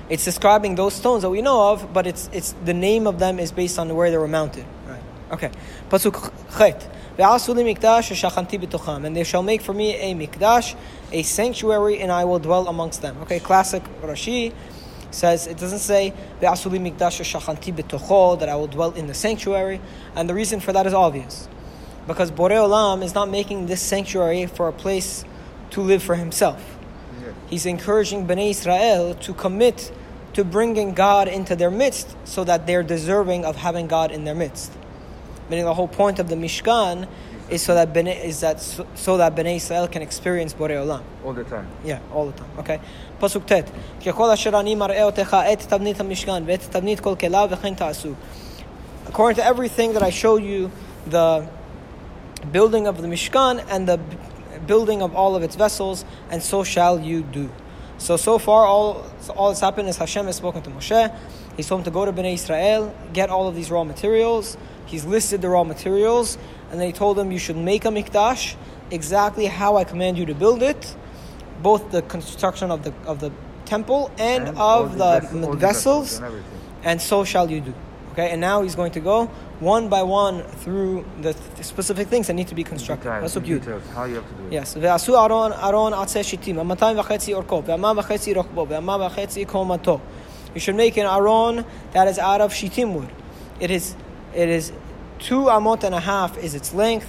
It's 0.10 0.24
describing 0.24 0.76
those 0.76 0.94
stones 0.94 1.24
that 1.24 1.30
we 1.30 1.42
know 1.42 1.72
of, 1.72 1.92
but 1.92 2.06
it's 2.08 2.30
it's 2.32 2.54
the 2.64 2.74
name 2.74 3.08
of 3.08 3.20
them 3.20 3.40
is 3.40 3.52
based 3.52 3.80
on 3.80 3.94
where 3.96 4.10
they 4.12 4.18
were 4.18 4.28
mounted. 4.28 4.66
Right. 4.88 5.00
Okay. 5.32 5.50
Pasuk 5.90 6.32
chet. 6.58 6.88
"Ve'asu 7.18 7.56
mikdash 7.56 8.12
shachanti 8.14 9.06
and 9.06 9.16
they 9.16 9.24
shall 9.24 9.44
make 9.44 9.62
for 9.62 9.74
me 9.74 9.96
a 9.96 10.14
mikdash, 10.14 10.76
a 11.12 11.24
sanctuary, 11.24 12.02
and 12.02 12.12
I 12.12 12.26
will 12.26 12.40
dwell 12.40 12.68
amongst 12.68 13.02
them. 13.02 13.18
Okay, 13.22 13.40
classic 13.40 13.84
Rashi. 14.02 14.54
says 15.12 15.48
it 15.48 15.58
doesn't 15.58 15.80
say 15.80 16.14
"Ve'asuli 16.42 16.80
mikdash 16.80 17.24
shachanti 17.24 17.74
betocho" 17.74 18.38
that 18.40 18.50
I 18.50 18.56
will 18.56 18.68
dwell 18.68 18.92
in 18.92 19.08
the 19.08 19.14
sanctuary, 19.14 19.80
and 20.14 20.30
the 20.30 20.34
reason 20.34 20.60
for 20.60 20.74
that 20.74 20.86
is 20.86 20.94
obvious, 20.94 21.48
because 22.06 22.32
Borei 22.32 22.58
Olam 22.58 23.02
is 23.02 23.16
not 23.16 23.30
making 23.30 23.68
this 23.68 23.82
sanctuary 23.82 24.46
for 24.46 24.68
a 24.68 24.74
place 24.74 25.24
to 25.70 25.82
live 25.82 26.04
for 26.04 26.16
himself. 26.16 26.78
He's 27.48 27.66
encouraging 27.66 28.28
Bnei 28.28 28.50
Israel 28.50 29.14
to 29.16 29.34
commit 29.34 29.92
to 30.34 30.44
bringing 30.44 30.94
God 30.94 31.30
into 31.30 31.56
their 31.56 31.72
midst, 31.72 32.14
so 32.26 32.44
that 32.44 32.68
they're 32.68 32.84
deserving 32.84 33.46
of 33.46 33.56
having 33.56 33.88
God 33.88 34.12
in 34.12 34.26
their 34.26 34.36
midst. 34.36 34.74
Meaning 35.49 35.65
the 35.65 35.75
whole 35.75 35.89
point 35.89 36.19
of 36.19 36.29
the 36.29 36.37
Mishkan 36.37 37.09
is 37.51 37.63
so 37.63 37.75
that 37.75 37.93
Bnei, 37.93 38.25
is 38.25 38.41
that 38.41 38.61
so, 38.61 38.87
so 38.95 39.17
that 39.17 39.35
Bnei 39.35 39.57
Israel 39.57 39.89
can 39.89 40.03
experience 40.03 40.55
Borei 40.55 40.77
Olam. 40.77 41.03
All 41.25 41.33
the 41.33 41.45
time. 41.45 41.67
Yeah, 41.85 41.99
all 42.13 42.27
the 42.27 42.39
time. 42.39 42.51
Okay. 42.59 42.79
פסוק 43.21 43.45
ט' 43.45 43.71
ככל 44.07 44.31
אשר 44.31 44.61
אני 44.61 44.75
מראה 44.75 45.03
אותך 45.05 45.37
את 45.53 45.63
תבנית 45.63 46.01
המשכן 46.01 46.43
ואת 46.47 46.61
תבנית 46.71 47.01
כל 47.01 47.15
כליו 47.21 47.49
וכן 47.51 47.75
תעשו. 47.75 48.13
According 49.07 49.35
to 49.37 49.45
everything 49.45 49.93
that 49.95 50.03
I 50.03 50.11
showed 50.11 50.43
you, 50.43 50.71
the 51.07 51.47
building 52.53 52.87
of 52.87 53.03
the 53.03 53.09
Mishkan 53.09 53.65
and 53.69 53.89
the 53.89 53.99
b- 53.99 54.17
building 54.67 55.03
of 55.03 55.15
all 55.15 55.35
of 55.35 55.43
its 55.43 55.57
vessels, 55.57 56.05
and 56.31 56.43
so 56.43 56.63
shall 56.63 57.01
you 57.01 57.23
do. 57.23 57.51
So, 57.99 58.17
so 58.17 58.39
far, 58.39 58.65
all, 58.65 59.05
so 59.21 59.33
all 59.35 59.49
that's 59.49 59.61
happened 59.61 59.89
is 59.89 59.97
Hashem 59.97 60.27
has 60.27 60.37
spoken 60.37 60.63
to 60.63 60.71
Moshe. 60.71 61.15
He's 61.57 61.67
told 61.67 61.81
him 61.81 61.85
to 61.85 61.91
go 61.91 62.05
to 62.05 62.13
Bnei 62.13 62.35
Israel, 62.35 62.95
get 63.13 63.29
all 63.29 63.49
of 63.49 63.55
these 63.55 63.71
raw 63.71 63.85
materials. 63.85 64.57
He's 64.87 65.05
listed 65.05 65.41
the 65.43 65.49
raw 65.49 65.65
materials, 65.65 66.37
and 66.71 66.81
then 66.81 66.87
he 66.87 66.93
told 66.93 67.17
them, 67.17 67.31
You 67.31 67.39
should 67.39 67.57
make 67.57 67.85
a 67.85 67.89
mikdash 67.89 68.57
exactly 68.91 69.47
how 69.47 69.77
I 69.77 69.85
command 69.85 70.19
you 70.19 70.27
to 70.27 70.35
build 70.35 70.63
it, 70.63 70.95
both 71.63 71.91
the 71.91 72.03
construction 72.03 72.71
of 72.71 72.83
the, 72.85 72.93
of 73.07 73.21
the 73.21 73.31
temple 73.67 74.11
and, 74.19 74.59
all 74.59 74.83
of 74.85 74.93
the, 74.99 75.21
vessel- 75.21 75.45
all 75.45 75.51
the 75.53 75.57
vessels 75.57 76.17
and 76.17 76.25
everything. 76.27 76.61
and 76.85 77.01
so 77.01 77.25
shall 77.25 77.51
you 77.51 77.61
do. 77.61 77.75
Okay, 78.13 78.31
and 78.33 78.41
now 78.41 78.63
he's 78.63 78.75
going 78.75 78.91
to 78.93 79.01
go 79.01 79.27
one 79.61 79.89
by 79.89 80.03
one 80.03 80.43
through 80.43 81.05
the 81.23 81.33
th- 81.33 81.65
specific 81.65 82.09
things 82.09 82.27
that 82.27 82.33
need 82.35 82.49
to 82.49 82.57
be 82.57 82.65
constructed. 82.65 83.09
Details, 83.09 83.37
Pasuk 83.37 83.43
Yud. 83.47 83.61
details, 83.61 83.83
how 83.95 84.05
you 84.05 84.17
have 84.17 84.29
to 84.29 84.35
do 84.35 84.47
it. 84.49 84.53
Yes, 84.53 84.75
ועשו 84.81 85.17
אהרון, 85.17 85.53
אהרון 85.53 85.95
עצי 85.95 86.23
שיטים, 86.25 86.59
המאתיים 86.59 86.99
וחצי 86.99 87.35
אורכו, 87.35 87.63
והמה 87.67 87.93
וחצי 87.97 88.35
רוחבו, 88.35 88.67
והמה 88.69 88.97
וחצי 89.07 89.45
קומתו. 89.45 89.99
You 90.57 90.59
should 90.59 90.75
make 90.75 90.97
an 90.97 91.07
aron 91.07 91.65
that 91.93 92.09
is 92.09 92.19
out 92.19 92.41
of 92.41 92.53
shitim 92.53 92.95
wood. 92.95 93.09
It 93.61 93.71
is, 93.71 93.95
it 94.35 94.49
is 94.49 94.73
two 95.19 95.43
amot 95.45 95.85
and 95.85 95.95
a 95.95 96.01
half 96.01 96.39
is 96.39 96.55
its 96.55 96.73
length, 96.73 97.09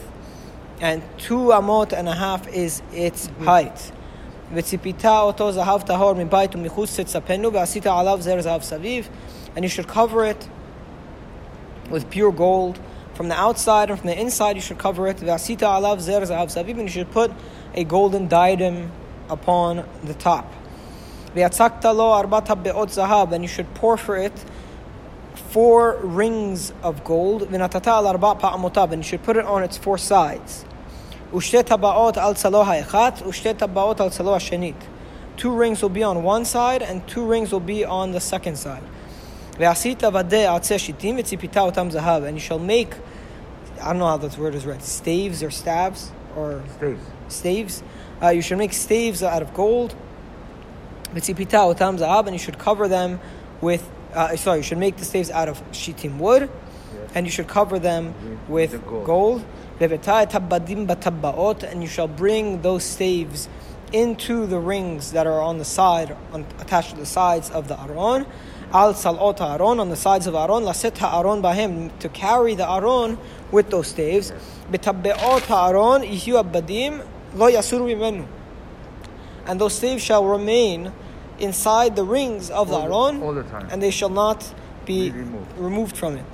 and 0.80 1.02
two 1.18 1.52
amot 1.60 1.94
and 1.94 2.08
a 2.08 2.16
half 2.16 2.48
is 2.48 2.82
its 2.94 3.30
height. 3.46 3.92
וציפיתה 4.54 5.20
אותו 5.20 5.52
זהב 5.52 5.82
טהור 5.82 6.14
מבית 6.14 6.56
ומחוץ 6.56 7.00
תצפנו, 7.00 7.54
ועשית 7.54 7.88
עליו 7.88 8.22
זר 8.22 8.42
זהב 8.42 8.62
סביב, 8.62 9.10
and 9.56 9.60
you 9.60 9.70
should 9.70 9.88
cover 9.88 10.26
it 10.26 10.48
with 11.92 12.10
pure 12.10 12.32
gold. 12.32 12.80
From 13.14 13.28
the 13.28 13.40
outside 13.40 13.90
and 13.90 14.00
from 14.00 14.08
the 14.08 14.20
inside, 14.20 14.56
you 14.56 14.62
should 14.62 14.80
cover 14.80 15.08
it. 15.08 15.22
ועשית 15.26 15.64
עליו 15.64 15.96
זר 16.00 16.26
זהב 16.26 16.50
סביב, 16.50 16.78
and 16.78 16.90
you 16.90 16.92
should 16.92 17.12
put 17.14 17.32
a 17.76 17.84
golden 17.84 18.28
diadem 18.28 18.92
upon 19.30 19.84
the 20.04 20.14
top. 20.14 20.46
ויצקת 21.36 21.86
לו 21.86 22.16
ארבעת 22.16 22.50
הבעות 22.50 22.90
זהב, 22.90 23.34
and 23.34 23.44
you 23.44 23.48
should 23.48 23.80
pour 23.80 23.98
for 23.98 24.18
it 24.18 24.40
four 25.57 25.97
rings 26.03 26.71
of 26.83 27.03
gold, 27.03 27.45
and 27.45 27.55
you 27.55 29.03
should 29.03 29.23
put 29.23 29.39
it 29.39 29.47
on 29.47 29.63
its 29.63 29.79
four 29.79 29.97
sides. 29.97 30.67
Two 35.39 35.55
rings 35.55 35.81
will 35.81 35.89
be 35.89 36.03
on 36.03 36.23
one 36.23 36.45
side, 36.45 36.83
and 36.83 37.09
two 37.09 37.25
rings 37.25 37.53
will 37.53 37.61
be 37.61 37.87
on 37.87 38.13
the 38.13 38.21
second 38.21 38.57
side. 38.57 38.83
And 39.59 39.63
you 42.35 42.41
shall 42.41 42.59
make, 42.59 42.95
I 43.81 43.87
don't 43.87 43.99
know 43.99 44.09
how 44.09 44.19
that 44.19 44.37
word 44.37 44.55
is 44.55 44.67
read, 44.67 44.83
staves 44.83 45.43
or 45.43 45.51
stabs? 45.51 46.13
Or 46.37 46.63
staves. 46.77 47.01
Staves. 47.29 47.83
Uh, 48.23 48.29
you 48.29 48.43
should 48.43 48.59
make 48.59 48.75
staves 48.75 49.23
out 49.23 49.41
of 49.41 49.55
gold. 49.55 49.95
And 51.15 51.27
you 51.27 52.39
should 52.39 52.59
cover 52.59 52.89
them 52.89 53.21
with 53.63 53.91
uh, 54.17 54.35
sorry, 54.35 54.59
you 54.59 54.63
should 54.63 54.79
make 54.79 54.97
the 54.97 55.05
staves 55.05 55.31
out 55.31 55.47
of 55.47 55.63
shitim 55.73 56.17
wood, 56.17 56.49
Yes. 56.49 57.11
and 57.15 57.27
you 57.27 57.31
should 57.31 57.49
cover 57.49 57.79
them 57.79 58.15
With 58.49 58.73
with 58.73 58.73
the 58.73 58.79
gold. 58.79 59.05
gold. 59.05 59.45
V'vetah 59.79 60.31
tabbadim 60.31 60.87
batabbaot, 60.87 61.63
and 61.71 61.83
you 61.83 61.89
shall 61.89 62.09
bring 62.09 62.63
those 62.63 62.83
staves 62.83 63.47
into 63.93 64.47
the 64.47 64.59
rings 64.59 65.13
that 65.13 65.27
are 65.27 65.41
on 65.43 65.59
the 65.59 65.67
side, 65.67 66.17
on, 66.33 66.47
attached 66.59 66.91
to 66.91 66.97
the 66.97 67.05
sides 67.05 67.51
of 67.51 67.69
the 67.69 67.79
aron. 67.79 68.25
Al 68.73 68.95
salot 68.95 69.39
aron 69.41 69.79
on 69.79 69.91
the 69.91 69.97
sides 69.97 70.27
of 70.27 70.35
aron. 70.35 70.65
Laset 70.65 70.97
ha'aron 70.97 71.43
bahem 71.43 71.97
to 71.99 72.09
carry 72.09 72.55
the 72.55 72.69
aron 72.69 73.19
with 73.53 73.69
those 73.71 73.89
staves. 73.89 74.33
Betabbeot 74.73 75.43
ha'aron 75.43 76.03
ihyu 76.03 76.43
abadim 76.43 77.05
lo 77.35 77.51
yasuru. 77.51 78.27
And 79.47 79.61
those 79.61 79.75
staves 79.75 80.03
shall 80.03 80.25
remain 80.25 80.91
inside 81.39 81.97
the 81.97 82.05
rings 82.05 82.51
of 82.51 82.73
all 82.73 82.81
the 82.81 82.87
Aron, 82.87 83.23
all 83.23 83.35
the 83.35 83.43
time. 83.45 83.69
and 83.71 83.83
they 83.83 83.91
shall 83.91 84.09
not 84.09 84.53
be, 84.85 85.11
be 85.11 85.19
removed. 85.19 85.59
removed 85.59 85.97
from 85.97 86.17
it. 86.17 86.25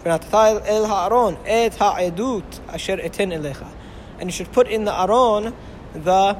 And 4.18 4.28
you 4.28 4.32
should 4.32 4.52
put 4.52 4.68
in 4.68 4.84
the 4.84 5.00
Aron 5.00 5.54
the 5.94 6.36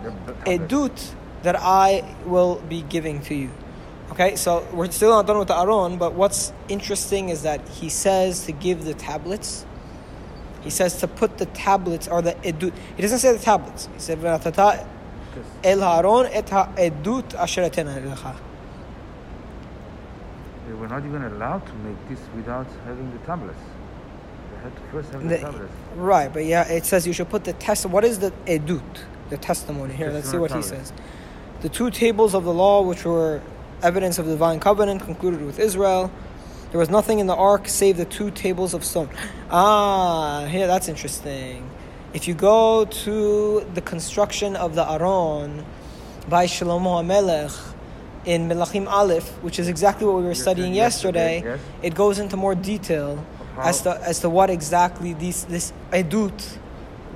edut 0.47 1.15
that 1.43 1.57
I 1.57 2.17
will 2.25 2.57
be 2.69 2.83
giving 2.83 3.21
to 3.23 3.35
you. 3.35 3.51
Okay, 4.13 4.37
so 4.37 4.67
we're 4.73 4.91
still 4.91 5.11
not 5.11 5.27
done 5.27 5.39
with 5.39 5.49
the 5.49 5.59
Aron, 5.59 5.97
but 5.97 6.13
what's 6.13 6.53
interesting 6.69 7.31
is 7.31 7.43
that 7.43 7.67
he 7.69 7.89
says 7.89 8.45
to 8.45 8.53
give 8.53 8.85
the 8.85 8.95
tablets. 8.95 9.65
He 10.61 10.71
says 10.71 10.99
to 11.01 11.09
put 11.09 11.39
the 11.39 11.47
tablets 11.47 12.07
or 12.09 12.21
the 12.23 12.35
edut. 12.35 12.73
He 12.95 13.03
doesn't 13.03 13.19
say 13.19 13.33
the 13.33 13.39
tablets. 13.43 13.89
He 13.95 14.01
said, 14.01 14.23
El 14.23 15.79
Haron 15.79 16.29
et 16.31 16.51
ha 16.51 16.69
edut 16.77 17.35
asher 17.35 17.63
etin 17.63 17.89
they 20.73 20.79
were 20.79 20.89
not 20.89 21.05
even 21.05 21.23
allowed 21.23 21.67
to 21.67 21.75
make 21.75 22.09
this 22.09 22.19
without 22.35 22.67
having 22.87 23.11
the 23.13 23.19
tablets. 23.27 23.59
They 24.51 24.63
had 24.63 24.75
to 24.75 24.83
first 24.91 25.13
have 25.13 25.23
the, 25.23 25.29
The- 25.29 25.39
tablets. 25.39 25.73
Right, 25.97 26.33
but 26.33 26.47
yeah, 26.47 26.67
it 26.67 26.87
says 26.87 27.07
you 27.07 27.13
should 27.13 27.29
put 27.29 27.45
the 27.45 27.53
test. 27.53 27.85
What 27.85 28.05
is 28.05 28.21
the 28.21 28.33
edut, 28.47 28.83
the 29.29 29.37
testimony 29.37 29.93
here? 29.93 30.11
Let's 30.11 30.31
see 30.31 30.39
what 30.39 30.53
he 30.53 30.63
says. 30.63 30.95
The 31.61 31.69
two 31.69 31.91
tables 31.91 32.35
of 32.35 32.45
the 32.45 32.55
law, 32.55 32.81
which 32.81 33.05
were 33.05 33.43
evidence 33.83 34.19
of 34.19 34.25
the 34.25 34.33
divine 34.33 34.61
covenant, 34.61 35.03
concluded 35.03 35.45
with 35.45 35.59
Israel. 35.59 36.11
There 36.71 36.79
was 36.79 36.89
nothing 36.89 37.19
in 37.19 37.27
the 37.27 37.37
ark 37.37 37.69
save 37.69 37.99
the 37.99 38.07
two 38.07 38.31
tables 38.31 38.73
of 38.73 38.83
stone. 38.83 39.11
Ah, 39.55 40.47
here 40.47 40.67
that's 40.67 40.89
interesting. 40.89 41.69
If 42.15 42.27
you 42.27 42.33
go 42.33 42.87
to 42.87 43.61
the 43.75 43.83
construction 43.83 44.57
of 44.57 44.75
the 44.75 44.91
Aron 44.91 45.67
by 46.31 46.47
Shlomo 46.47 47.05
HaMelech 47.05 47.72
in 48.25 48.49
Melachim 48.49 48.87
Aleph, 48.89 49.29
which 49.43 49.59
is 49.59 49.69
exactly 49.69 50.07
what 50.07 50.17
we 50.17 50.23
were 50.23 50.35
studying 50.35 50.75
yesterday, 50.75 51.37
yesterday, 51.37 51.57
yes. 51.57 51.61
it 51.83 51.95
goes 51.95 52.19
into 52.19 52.37
more 52.37 52.55
detail 52.55 53.25
how- 53.57 53.63
as 53.63 53.83
to 53.83 54.01
as 54.03 54.21
to 54.21 54.31
what 54.31 54.51
exactly 54.51 55.13
these 55.13 55.45
this 55.45 55.73
edut 55.91 56.59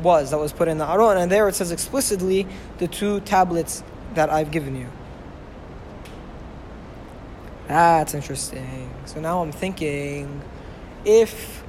was 0.02 0.30
that 0.30 0.38
was 0.38 0.52
put 0.52 0.68
in 0.68 0.78
the 0.78 0.88
Aron, 0.88 1.16
and 1.16 1.30
there 1.32 1.48
it 1.48 1.54
says 1.54 1.70
explicitly 1.72 2.46
the 2.78 2.88
two 2.88 3.20
tablets 3.20 3.82
that 4.14 4.30
I've 4.30 4.50
given 4.50 4.76
you. 4.76 4.88
That's 7.68 8.14
interesting. 8.14 8.90
So 9.06 9.20
now 9.20 9.42
I'm 9.42 9.52
thinking, 9.52 10.40
if 11.04 11.64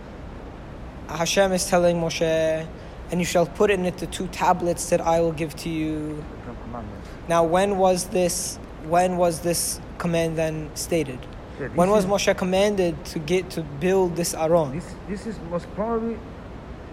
Hashem 1.08 1.52
is 1.54 1.66
telling 1.68 1.98
Moshe, 2.00 2.68
and 3.10 3.20
you 3.20 3.26
shall 3.26 3.46
put 3.46 3.72
in 3.72 3.86
it 3.86 3.98
the 3.98 4.08
two 4.08 4.28
tablets 4.28 4.90
that 4.90 5.02
I 5.02 5.22
will 5.22 5.32
give 5.32 5.56
to 5.58 5.70
you. 5.70 6.18
The 6.46 6.52
Ten 6.52 6.58
Commandments. 6.64 7.08
Now, 7.28 7.44
when 7.44 7.78
was 7.78 8.06
this? 8.08 8.60
When 8.88 9.18
was 9.18 9.40
this 9.42 9.80
command 9.98 10.38
then 10.38 10.70
stated? 10.76 11.20
Yeah, 11.60 11.68
When 11.76 11.90
was 11.90 12.06
is- 12.06 12.10
Moshe 12.10 12.36
commanded 12.38 13.04
to 13.06 13.20
get 13.20 13.50
to 13.52 13.62
build 13.64 14.16
this 14.16 14.34
Aron? 14.34 14.72
This 14.76 14.86
this 15.10 15.26
is 15.28 15.36
most 15.52 15.68
probably 15.76 16.18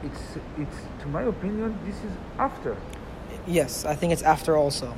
it's 0.02 0.22
it's 0.58 0.76
to 1.02 1.08
my 1.08 1.22
opinion 1.22 1.78
this 1.86 1.96
is 1.96 2.12
after. 2.38 2.76
Yes, 3.46 3.84
I 3.84 3.94
think 3.94 4.12
it's 4.12 4.22
after 4.22 4.56
also. 4.56 4.94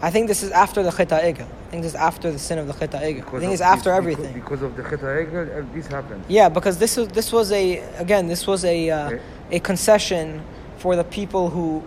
I 0.00 0.10
think 0.10 0.28
this 0.28 0.42
is 0.44 0.52
after 0.52 0.82
the 0.84 0.92
Cheta 0.92 1.16
Egel. 1.16 1.48
I 1.66 1.70
think 1.70 1.82
this 1.82 1.92
is 1.94 2.00
after 2.10 2.30
the 2.30 2.38
sin 2.38 2.58
of 2.58 2.66
the 2.68 2.72
Cheta 2.74 2.98
Egel. 2.98 3.24
I 3.34 3.40
think 3.40 3.52
it's 3.52 3.60
after 3.62 3.90
this- 3.90 3.98
everything. 3.98 4.32
Because, 4.34 4.60
because 4.60 4.62
of 4.62 4.76
the 4.76 4.82
Cheta 4.84 5.06
Egel, 5.06 5.44
uh, 5.62 5.64
this 5.74 5.86
happened. 5.88 6.22
Yeah, 6.28 6.48
because 6.48 6.78
this 6.78 6.96
was 6.96 7.08
this 7.08 7.32
was 7.32 7.50
a 7.50 7.78
again 7.98 8.28
this 8.28 8.46
was 8.46 8.64
a 8.64 8.90
uh, 8.90 9.06
Okay. 9.06 9.20
a 9.52 9.58
concession 9.60 10.42
for 10.76 10.94
the 10.94 11.04
people 11.04 11.50
who 11.50 11.82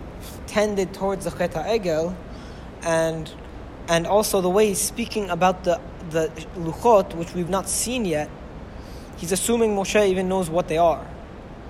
tended 0.46 0.92
towards 0.92 1.24
the 1.24 1.30
Cheta 1.30 1.60
Egel, 1.76 2.14
and 2.82 3.30
and 3.88 4.06
also 4.06 4.40
the 4.40 4.48
way 4.50 4.68
he's 4.68 4.80
speaking 4.80 5.30
about 5.30 5.64
the 5.64 5.80
the 6.10 6.28
luchot 6.56 7.14
which 7.14 7.34
we've 7.34 7.48
not 7.50 7.68
seen 7.68 8.04
yet. 8.04 8.28
He's 9.16 9.32
assuming 9.32 9.74
Moshe 9.76 10.08
even 10.08 10.28
knows 10.28 10.50
what 10.50 10.66
they 10.68 10.78
are, 10.78 11.04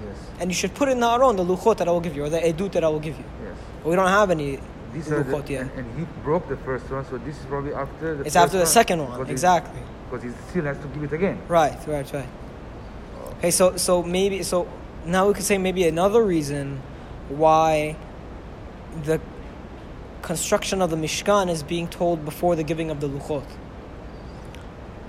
Yes, 0.05 0.17
and 0.41 0.51
you 0.51 0.55
should 0.55 0.75
put 0.75 0.89
in 0.89 1.01
the 1.01 1.07
Aron 1.07 1.37
the 1.37 1.45
luchot 1.45 1.77
that 1.79 1.89
I 1.89 1.91
will 1.91 2.01
give 2.01 2.17
you 2.17 2.25
or 2.25 2.31
the 2.31 2.41
edut 2.41 2.73
that 2.73 2.83
I 2.85 2.89
will 2.89 3.01
give 3.01 3.17
you. 3.19 3.25
yes. 3.45 3.55
But 3.83 3.91
we 3.91 3.97
don't 3.97 4.09
have 4.09 4.31
any 4.31 4.59
These 4.95 5.13
are 5.13 5.23
the, 5.23 5.33
luchot 5.33 5.49
yet. 5.51 5.61
and, 5.63 5.71
and 5.79 5.99
he 5.99 6.07
broke 6.25 6.49
the 6.49 6.57
first 6.59 6.91
one, 6.91 7.05
so 7.07 7.19
this 7.19 7.39
is 7.39 7.45
probably 7.47 7.75
after 7.75 8.17
the. 8.17 8.25
It's 8.25 8.37
after 8.37 8.59
the 8.59 8.67
second 8.67 9.01
one, 9.07 9.29
exactly. 9.31 9.81
because 10.11 10.23
he 10.25 10.31
still 10.51 10.65
has 10.65 10.79
to 10.79 10.87
give 10.89 11.05
it 11.05 11.13
again. 11.13 11.39
Right, 11.49 11.77
right, 11.87 12.11
right. 12.13 12.29
Okay, 13.39 13.51
so 13.51 13.77
so 13.77 14.03
maybe 14.03 14.43
so 14.43 14.67
now 15.05 15.27
we 15.29 15.35
could 15.35 15.45
say 15.45 15.59
maybe 15.59 15.87
another 15.87 16.23
reason 16.25 16.81
why 17.29 17.97
the 19.05 19.21
construction 20.23 20.81
of 20.83 20.91
the 20.91 20.97
Mishkan 20.97 21.49
is 21.51 21.63
being 21.63 21.89
told 21.89 22.25
before 22.25 22.57
the 22.57 22.63
giving 22.63 22.91
of 22.91 23.01
the 23.01 23.09
Luchot. 23.09 23.45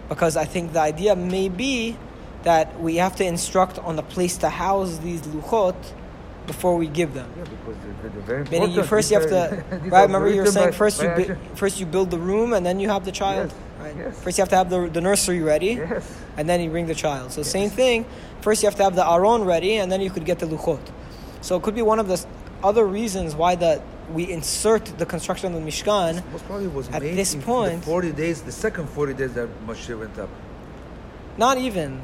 Because 0.10 0.36
I 0.38 0.46
think 0.46 0.74
the 0.74 0.80
idea 0.82 1.16
may 1.16 1.50
be 1.50 1.98
that 2.44 2.80
we 2.82 2.98
have 2.98 3.16
to 3.18 3.26
instruct 3.26 3.80
on 3.80 3.96
the 3.96 4.04
place 4.04 4.38
to 4.38 4.50
house 4.50 4.98
these 5.00 5.22
Luchot 5.22 5.76
before 6.46 6.76
we 6.76 6.88
give 6.88 7.14
them. 7.14 7.32
Yeah, 7.38 7.44
because 7.46 7.76
they're, 8.02 8.10
they're 8.10 8.44
very 8.44 8.44
Meaning 8.50 8.72
you 8.76 8.84
first 8.84 9.10
you 9.12 9.20
have 9.20 9.30
to 9.30 9.64
right. 9.90 10.04
Remember 10.04 10.28
you 10.30 10.42
were 10.42 10.48
saying 10.48 10.72
by- 10.72 10.76
first 10.76 11.02
you 11.02 11.08
by 11.08 11.16
bu- 11.16 11.22
Hashem. 11.22 11.56
first 11.56 11.80
you 11.80 11.86
build 11.86 12.12
the 12.12 12.18
room 12.18 12.52
and 12.52 12.66
then 12.66 12.80
you 12.82 12.90
have 12.90 13.06
the 13.06 13.12
child. 13.14 13.50
Yes, 13.52 13.60
Right. 13.80 13.96
yes. 13.98 14.20
First 14.24 14.38
you 14.38 14.42
have 14.44 14.50
to 14.50 14.56
have 14.56 14.70
the, 14.70 14.88
the 14.90 15.02
nursery 15.02 15.42
ready, 15.42 15.74
Yes. 15.76 16.18
and 16.38 16.48
then 16.50 16.62
you 16.62 16.70
bring 16.70 16.86
the 16.86 16.96
child. 16.96 17.32
So 17.34 17.44
same 17.44 17.70
thing. 17.70 18.06
First 18.42 18.62
you 18.64 18.68
have 18.68 18.76
to 18.76 18.84
have 18.84 18.96
the 18.96 19.06
aron 19.10 19.44
ready, 19.46 19.76
and 19.78 19.92
then 19.92 20.00
you 20.02 20.10
could 20.10 20.26
get 20.26 20.40
the 20.40 20.46
luchot. 20.46 20.80
So 21.42 21.56
it 21.58 21.64
could 21.64 21.76
be 21.76 21.82
one 21.82 22.00
of 22.00 22.08
the 22.08 22.24
other 22.64 22.86
reasons 22.86 23.36
why 23.36 23.56
the 23.56 23.82
we 24.12 24.30
insert 24.32 24.86
the 24.98 25.06
construction 25.06 25.54
of 25.54 25.62
the 25.64 25.68
Mishkan. 25.72 26.24
Most 26.32 26.46
probably 26.46 26.68
was 26.68 26.90
At 26.90 27.02
this 27.02 27.34
in 27.34 27.42
point- 27.42 27.80
the 27.82 27.86
40 27.86 28.12
days, 28.12 28.42
the 28.42 28.52
second 28.52 28.88
40 28.90 29.14
days 29.14 29.34
that 29.34 29.50
Moshe 29.68 29.98
went 29.98 30.18
up. 30.20 30.30
Not 31.38 31.58
even. 31.58 32.02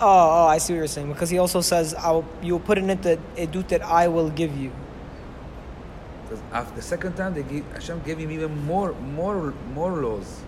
Oh, 0.00 0.06
oh, 0.06 0.46
I 0.46 0.58
see 0.58 0.72
what 0.74 0.78
you're 0.78 0.86
saying. 0.86 1.08
Because 1.12 1.30
he 1.30 1.38
also 1.38 1.60
says, 1.60 1.92
"I'll 1.94 2.24
you'll 2.42 2.60
put 2.60 2.78
in 2.78 2.88
it 2.90 3.02
the 3.02 3.18
edut 3.36 3.68
that 3.68 3.82
I 3.82 4.06
will 4.06 4.30
give 4.30 4.56
you." 4.56 4.70
Because 6.22 6.40
after 6.52 6.76
the 6.76 6.82
second 6.82 7.14
time, 7.16 7.34
they 7.34 7.42
give, 7.42 7.64
Hashem 7.72 8.02
gave 8.04 8.18
him 8.18 8.30
even 8.30 8.64
more, 8.64 8.92
more, 8.92 9.52
more 9.74 9.90
laws. 9.92 10.40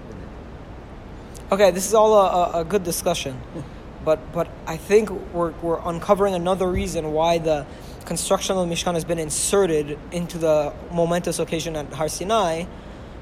Okay, 1.50 1.72
this 1.72 1.86
is 1.86 1.94
all 1.94 2.14
a, 2.14 2.26
a, 2.58 2.60
a 2.60 2.64
good 2.64 2.84
discussion, 2.84 3.40
but 4.04 4.20
but 4.32 4.46
I 4.68 4.76
think 4.76 5.10
we're 5.32 5.50
we're 5.62 5.80
uncovering 5.84 6.34
another 6.34 6.70
reason 6.70 7.10
why 7.12 7.38
the 7.38 7.66
construction 8.06 8.56
of 8.56 8.68
the 8.68 8.74
Mishkan 8.74 8.94
has 8.94 9.04
been 9.04 9.18
inserted 9.18 9.98
into 10.12 10.38
the 10.38 10.72
momentous 10.92 11.38
occasion 11.38 11.76
at 11.76 11.92
Har 11.92 12.08
Sinai, 12.08 12.64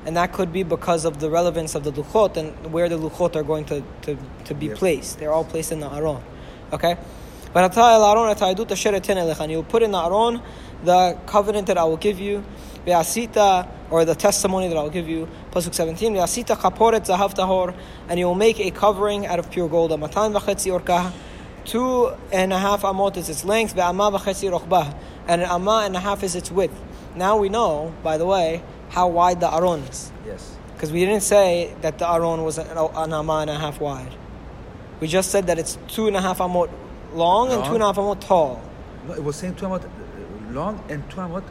and 0.06 0.16
that 0.16 0.32
could 0.32 0.52
be 0.52 0.62
because 0.62 1.04
of 1.04 1.20
the 1.20 1.30
relevance 1.30 1.74
of 1.74 1.84
the 1.84 1.92
luchot 1.92 2.36
and 2.36 2.72
where 2.72 2.88
the 2.88 2.98
luchot 2.98 3.36
are 3.36 3.42
going 3.42 3.64
to, 3.66 3.82
to, 4.02 4.16
to 4.44 4.54
be 4.54 4.68
placed. 4.70 5.18
They're 5.18 5.32
all 5.32 5.44
placed 5.44 5.72
in 5.72 5.80
the 5.80 5.92
aron, 5.92 6.22
okay. 6.72 6.96
But 7.52 7.64
ata 7.64 7.80
el 7.80 8.04
aron 8.04 8.30
et 8.30 8.38
ha'edut 8.38 8.70
asher 8.70 8.94
eten 8.94 9.16
elecha. 9.16 9.40
And 9.40 9.52
you'll 9.52 9.64
put 9.64 9.82
in 9.82 9.90
the 9.90 9.98
aron 9.98 10.42
the 10.84 11.18
covenant 11.26 11.66
that 11.66 11.78
I 11.78 11.84
will 11.84 11.96
give 11.96 12.20
you, 12.20 12.44
or 13.90 14.04
the 14.04 14.14
testimony 14.14 14.68
that 14.68 14.76
I 14.76 14.82
will 14.82 14.90
give 14.90 15.08
you. 15.08 15.28
Pasuk 15.50 15.74
17. 15.74 16.14
Ve'asita 16.14 16.56
kaporet 16.56 17.06
zahav 17.06 17.34
tahor, 17.34 17.74
and 18.08 18.18
you 18.18 18.26
will 18.26 18.34
make 18.34 18.60
a 18.60 18.70
covering 18.70 19.26
out 19.26 19.38
of 19.38 19.50
pure 19.50 19.68
gold. 19.68 19.92
a 19.92 19.96
Matan 19.96 20.32
v'chetzi 20.32 20.72
orkah. 20.72 21.12
Two 21.68 22.12
and 22.32 22.50
a 22.50 22.58
half 22.58 22.80
amot 22.80 23.18
is 23.18 23.28
its 23.28 23.44
length, 23.44 23.76
ve'amah 23.76 24.18
v'chetzi 24.18 24.50
rochbah, 24.50 24.94
and 25.26 25.42
an 25.42 25.48
amah 25.50 25.82
and 25.84 25.94
a 25.94 26.00
half 26.00 26.22
is 26.22 26.34
its 26.34 26.50
width. 26.50 26.72
Now 27.14 27.36
we 27.36 27.50
know, 27.50 27.92
by 28.02 28.16
the 28.16 28.24
way, 28.24 28.62
how 28.88 29.08
wide 29.08 29.40
the 29.40 29.52
aron 29.52 29.80
is, 29.80 30.10
Yes. 30.26 30.56
because 30.72 30.90
we 30.92 31.00
didn't 31.04 31.20
say 31.24 31.74
that 31.82 31.98
the 31.98 32.10
aron 32.10 32.42
was 32.42 32.56
an, 32.56 32.68
an 32.70 33.12
amah 33.12 33.40
and 33.40 33.50
a 33.50 33.54
half 33.58 33.80
wide. 33.82 34.14
We 35.00 35.08
just 35.08 35.30
said 35.30 35.46
that 35.48 35.58
it's 35.58 35.76
two 35.88 36.06
and 36.06 36.16
a 36.16 36.22
half 36.22 36.38
amot 36.38 36.70
long 37.12 37.52
and 37.52 37.62
two 37.66 37.74
and 37.74 37.82
a 37.82 37.86
half 37.86 37.96
amot 37.96 38.20
tall. 38.20 38.62
No, 39.06 39.12
it 39.12 39.22
was 39.22 39.36
saying 39.36 39.56
two 39.56 39.66
amot 39.66 39.84
uh, 39.84 39.88
long 40.52 40.82
and 40.88 41.08
two 41.10 41.18
amot 41.18 41.44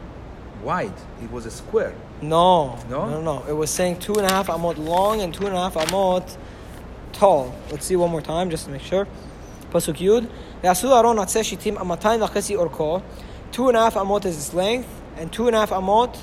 wide. 0.63 0.93
It 1.21 1.29
was 1.31 1.45
a 1.45 1.51
square. 1.51 1.93
No, 2.24 2.79
No? 2.89 3.07
no, 3.07 3.21
no. 3.21 3.43
It 3.47 3.53
was 3.53 3.69
saying 3.69 4.00
two 4.00 4.15
and 4.15 4.25
a 4.25 4.31
half 4.33 4.47
amot 4.47 4.77
long 4.79 5.21
and 5.21 5.31
two 5.31 5.45
and 5.45 5.55
a 5.55 5.59
half 5.59 5.75
amot 5.75 6.36
tall. 7.13 7.53
Let's 7.69 7.86
see 7.86 7.95
one 7.95 8.09
more 8.09 8.21
time 8.24 8.50
just 8.50 8.65
to 8.65 8.71
make 8.71 8.81
sure. 8.81 9.07
Pasuk 9.71 9.97
Yud. 9.97 10.27
Yasu 10.63 10.89
Aron 10.97 11.17
atzeh 11.17 11.41
shitim 11.43 11.75
amatayim 11.77 12.25
v'chesi 12.27 12.57
orko. 12.57 13.01
Two 13.51 13.67
and 13.69 13.77
a 13.77 13.81
half 13.81 13.95
amot 13.95 14.25
is 14.25 14.37
its 14.37 14.53
length, 14.53 14.89
and 15.18 15.31
two 15.31 15.48
and 15.48 15.55
a 15.55 15.59
half 15.59 15.70
amot. 15.72 16.18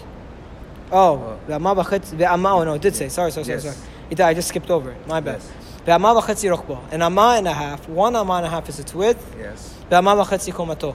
Oh, 0.92 1.38
ve'ama 1.48 1.74
v'chetzi 1.82 2.16
ve'ama. 2.16 2.60
Oh 2.60 2.64
no, 2.64 2.74
it 2.74 2.82
did 2.82 2.94
say. 2.94 3.08
Sorry, 3.08 3.30
sorry, 3.30 3.44
sorry, 3.44 3.56
Yes. 3.62 3.76
sorry. 3.76 3.88
It, 4.10 4.20
I 4.20 4.34
just 4.34 4.48
skipped 4.48 4.70
over 4.70 4.90
it. 4.90 5.06
My 5.06 5.20
bad. 5.20 5.40
Yes. 5.40 5.50
Ve'ama 5.86 6.20
v'chetzi 6.20 6.54
rokbo. 6.54 6.80
An 6.92 7.02
amma 7.02 7.34
and 7.38 7.48
a 7.48 7.52
half. 7.52 7.88
One 7.88 8.14
amma 8.16 8.34
and 8.34 8.46
a 8.46 8.50
half 8.50 8.68
is 8.68 8.78
its 8.78 8.94
width. 8.94 9.34
Yes. 9.38 9.74
Ve'ama 9.90 10.22
v'chetzi 10.24 10.52
komato. 10.52 10.94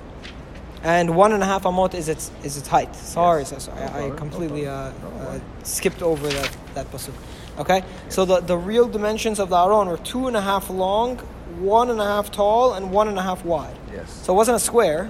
And 0.82 1.16
one 1.16 1.34
and 1.34 1.44
a 1.44 1.46
half 1.46 1.64
amot 1.64 1.94
is 1.94 2.08
its 2.08 2.32
is 2.44 2.56
its 2.58 2.68
height. 2.68 2.96
Sorry, 2.96 3.42
Yes. 3.42 3.50
so 3.50 3.60
sorry. 3.60 3.80
No 3.80 3.86
I, 3.88 3.98
I 4.06 4.08
no 4.10 4.14
completely 4.16 4.68
uh. 4.68 4.92
No 5.02 5.08
uh, 5.28 5.40
skipped 5.64 6.02
over 6.02 6.28
that 6.28 6.58
that 6.76 6.92
pasuk. 6.92 7.14
Okay, 7.58 7.84
so 8.08 8.24
the 8.24 8.40
the 8.40 8.56
real 8.58 8.88
dimensions 8.88 9.40
of 9.40 9.50
the 9.50 9.58
aron 9.58 9.88
were 9.90 9.98
two 9.98 10.28
and 10.28 10.38
a 10.38 10.42
half 10.42 10.70
long, 10.70 11.20
one 11.60 11.90
and 11.90 12.00
a 12.00 12.06
half 12.06 12.32
tall, 12.32 12.74
and 12.74 12.92
one 12.92 13.08
and 13.08 13.18
a 13.18 13.22
half 13.22 13.44
wide. 13.46 13.76
Yes. 13.94 14.12
So 14.24 14.34
it 14.34 14.36
wasn't 14.36 14.58
a 14.58 14.60
square. 14.60 15.10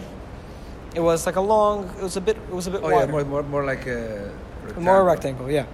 It 0.95 1.01
was 1.01 1.25
like 1.25 1.35
a 1.35 1.41
long. 1.41 1.89
It 1.99 2.03
was 2.03 2.17
a 2.17 2.21
bit. 2.21 2.38
It 2.38 2.53
was 2.53 2.67
a 2.67 2.71
bit 2.71 2.81
oh, 2.83 2.89
yeah, 2.89 3.05
more, 3.05 3.23
more, 3.23 3.43
more 3.43 3.63
like 3.65 3.85
a 3.88 4.31
rectangle. 4.63 4.83
More 4.83 5.03
rectangle, 5.03 5.51
yeah. 5.51 5.65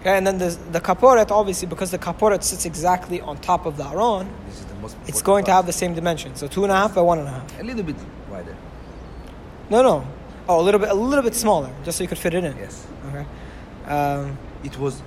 Okay, 0.00 0.16
and 0.16 0.26
then 0.26 0.38
the 0.38 0.56
the 0.72 0.80
kaporet, 0.80 1.30
obviously, 1.30 1.68
because 1.68 1.90
the 1.90 1.98
kaporet 1.98 2.42
sits 2.42 2.64
exactly 2.66 3.20
on 3.20 3.36
top 3.38 3.66
of 3.66 3.76
the 3.76 3.84
aron, 3.84 4.28
This 4.46 4.60
is 4.60 4.66
the 4.66 4.74
most 4.74 4.96
it's 5.06 5.22
going 5.22 5.44
to 5.44 5.52
have 5.52 5.66
the 5.66 5.72
same 5.72 5.94
dimension. 5.94 6.34
So 6.36 6.46
two 6.46 6.62
and 6.64 6.72
a 6.72 6.76
half 6.76 6.94
by 6.94 7.02
one 7.02 7.18
and 7.18 7.28
a 7.28 7.30
half. 7.30 7.60
a 7.60 7.62
little 7.62 7.82
bit 7.82 7.96
wider. 8.30 8.56
No, 9.70 9.82
no. 9.82 10.06
Oh, 10.48 10.60
a 10.60 10.62
little 10.62 10.80
bit, 10.80 10.90
a 10.90 10.94
little 10.94 11.22
bit 11.22 11.34
smaller, 11.34 11.70
just 11.84 11.98
so 11.98 12.04
you 12.04 12.08
could 12.08 12.18
fit 12.18 12.34
it 12.34 12.44
in. 12.44 12.56
Yes. 12.56 12.86
Okay. 13.08 13.26
Um, 13.86 14.38
It 14.64 14.78
was 14.78 15.02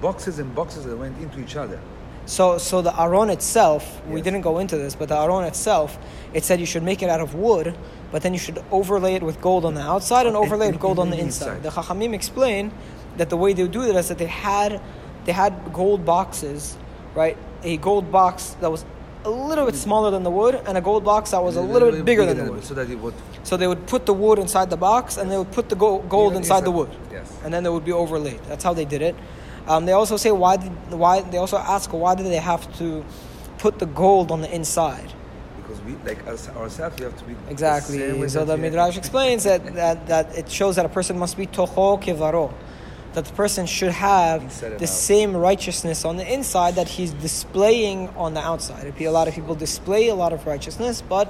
boxes 0.00 0.38
and 0.38 0.54
boxes 0.54 0.84
that 0.84 0.96
went 0.96 1.16
into 1.18 1.40
each 1.40 1.56
other. 1.56 1.80
So, 2.26 2.58
so 2.58 2.82
the 2.82 2.98
aron 3.00 3.30
itself, 3.30 4.00
we 4.06 4.22
didn't 4.22 4.42
go 4.42 4.58
into 4.58 4.76
this, 4.78 4.94
but 4.94 5.08
the 5.08 5.16
aron 5.18 5.44
itself, 5.44 5.98
it 6.32 6.44
said 6.44 6.60
you 6.60 6.66
should 6.66 6.82
make 6.82 7.02
it 7.02 7.08
out 7.10 7.20
of 7.20 7.34
wood, 7.34 7.76
but 8.10 8.22
then 8.22 8.32
you 8.32 8.38
should 8.38 8.62
overlay 8.70 9.14
it 9.14 9.22
with 9.22 9.40
gold 9.40 9.64
on 9.64 9.74
the 9.74 9.80
outside 9.82 10.26
and 10.26 10.36
overlay 10.36 10.68
it 10.68 10.72
with 10.72 10.80
gold 10.80 10.98
on 10.98 11.10
the 11.10 11.18
inside. 11.26 11.62
The 11.62 11.70
Chachamim 11.70 12.14
explain 12.14 12.72
that 13.16 13.28
the 13.30 13.36
way 13.36 13.52
they 13.52 13.62
would 13.62 13.72
do 13.72 13.82
it 13.82 13.94
is 13.96 14.08
that 14.08 14.18
they 14.18 14.26
had, 14.26 14.80
they 15.24 15.32
had 15.32 15.72
gold 15.72 16.04
boxes, 16.04 16.76
right? 17.14 17.36
A 17.64 17.76
gold 17.78 18.10
box 18.12 18.56
that 18.60 18.70
was 18.70 18.84
a 19.24 19.30
little 19.30 19.66
bit 19.66 19.76
smaller 19.76 20.10
than 20.10 20.24
the 20.24 20.30
wood, 20.30 20.60
and 20.66 20.76
a 20.76 20.80
gold 20.80 21.04
box 21.04 21.30
that 21.30 21.42
was 21.42 21.54
a 21.56 21.60
little 21.60 21.92
bit 21.92 22.04
bigger 22.04 22.24
than 22.26 22.38
the 22.44 22.52
wood. 22.52 22.64
So 22.64 22.74
that 22.74 22.90
it 22.90 22.98
would. 22.98 23.14
So 23.44 23.56
they 23.56 23.68
would 23.68 23.86
put 23.86 24.04
the 24.06 24.12
wood 24.14 24.38
inside 24.38 24.68
the 24.70 24.76
box, 24.76 25.16
and 25.16 25.30
they 25.30 25.38
would 25.38 25.52
put 25.52 25.68
the 25.68 25.76
go- 25.76 25.98
gold 26.08 26.34
inside 26.34 26.64
the 26.64 26.72
wood. 26.72 26.90
yes. 27.10 27.32
And 27.44 27.52
then 27.54 27.62
they 27.62 27.70
would 27.70 27.84
be 27.84 27.92
overlaid. 27.92 28.40
That's 28.48 28.64
how 28.64 28.74
they 28.74 28.84
did 28.84 29.00
it. 29.02 29.14
Um, 29.68 29.86
they 29.86 29.92
also 29.92 30.16
say 30.16 30.32
why 30.32 30.56
did 30.56 30.72
why 30.90 31.20
they 31.20 31.38
also 31.38 31.56
ask 31.58 31.92
why 31.92 32.14
did 32.14 32.26
they 32.26 32.36
have 32.36 32.62
to 32.78 33.04
put 33.58 33.78
the 33.78 33.86
gold 33.86 34.30
on 34.32 34.40
the 34.40 34.52
inside? 34.52 35.12
Because 35.56 35.80
we, 35.82 35.92
like 36.04 36.26
us, 36.26 36.48
ourselves, 36.50 36.98
we 36.98 37.04
have 37.04 37.16
to 37.18 37.24
be. 37.24 37.36
Exactly. 37.48 38.28
So 38.28 38.44
the 38.44 38.56
Midrash 38.56 38.98
explains 38.98 39.44
that, 39.44 39.74
that 39.74 40.06
that 40.08 40.36
it 40.36 40.50
shows 40.50 40.76
that 40.76 40.84
a 40.84 40.88
person 40.88 41.18
must 41.18 41.36
be 41.36 41.46
toho 41.46 42.02
kevaro. 42.02 42.52
That 43.14 43.26
the 43.26 43.32
person 43.34 43.66
should 43.66 43.92
have 43.92 44.58
the 44.60 44.74
out. 44.74 44.88
same 44.88 45.36
righteousness 45.36 46.04
on 46.04 46.16
the 46.16 46.32
inside 46.32 46.76
that 46.76 46.88
he's 46.88 47.12
displaying 47.12 48.08
on 48.16 48.32
the 48.34 48.40
outside. 48.40 48.86
It 48.86 48.96
be 48.96 49.04
A 49.04 49.12
lot 49.12 49.28
of 49.28 49.34
people 49.34 49.54
display 49.54 50.08
a 50.08 50.14
lot 50.14 50.32
of 50.32 50.46
righteousness, 50.46 51.02
but 51.06 51.28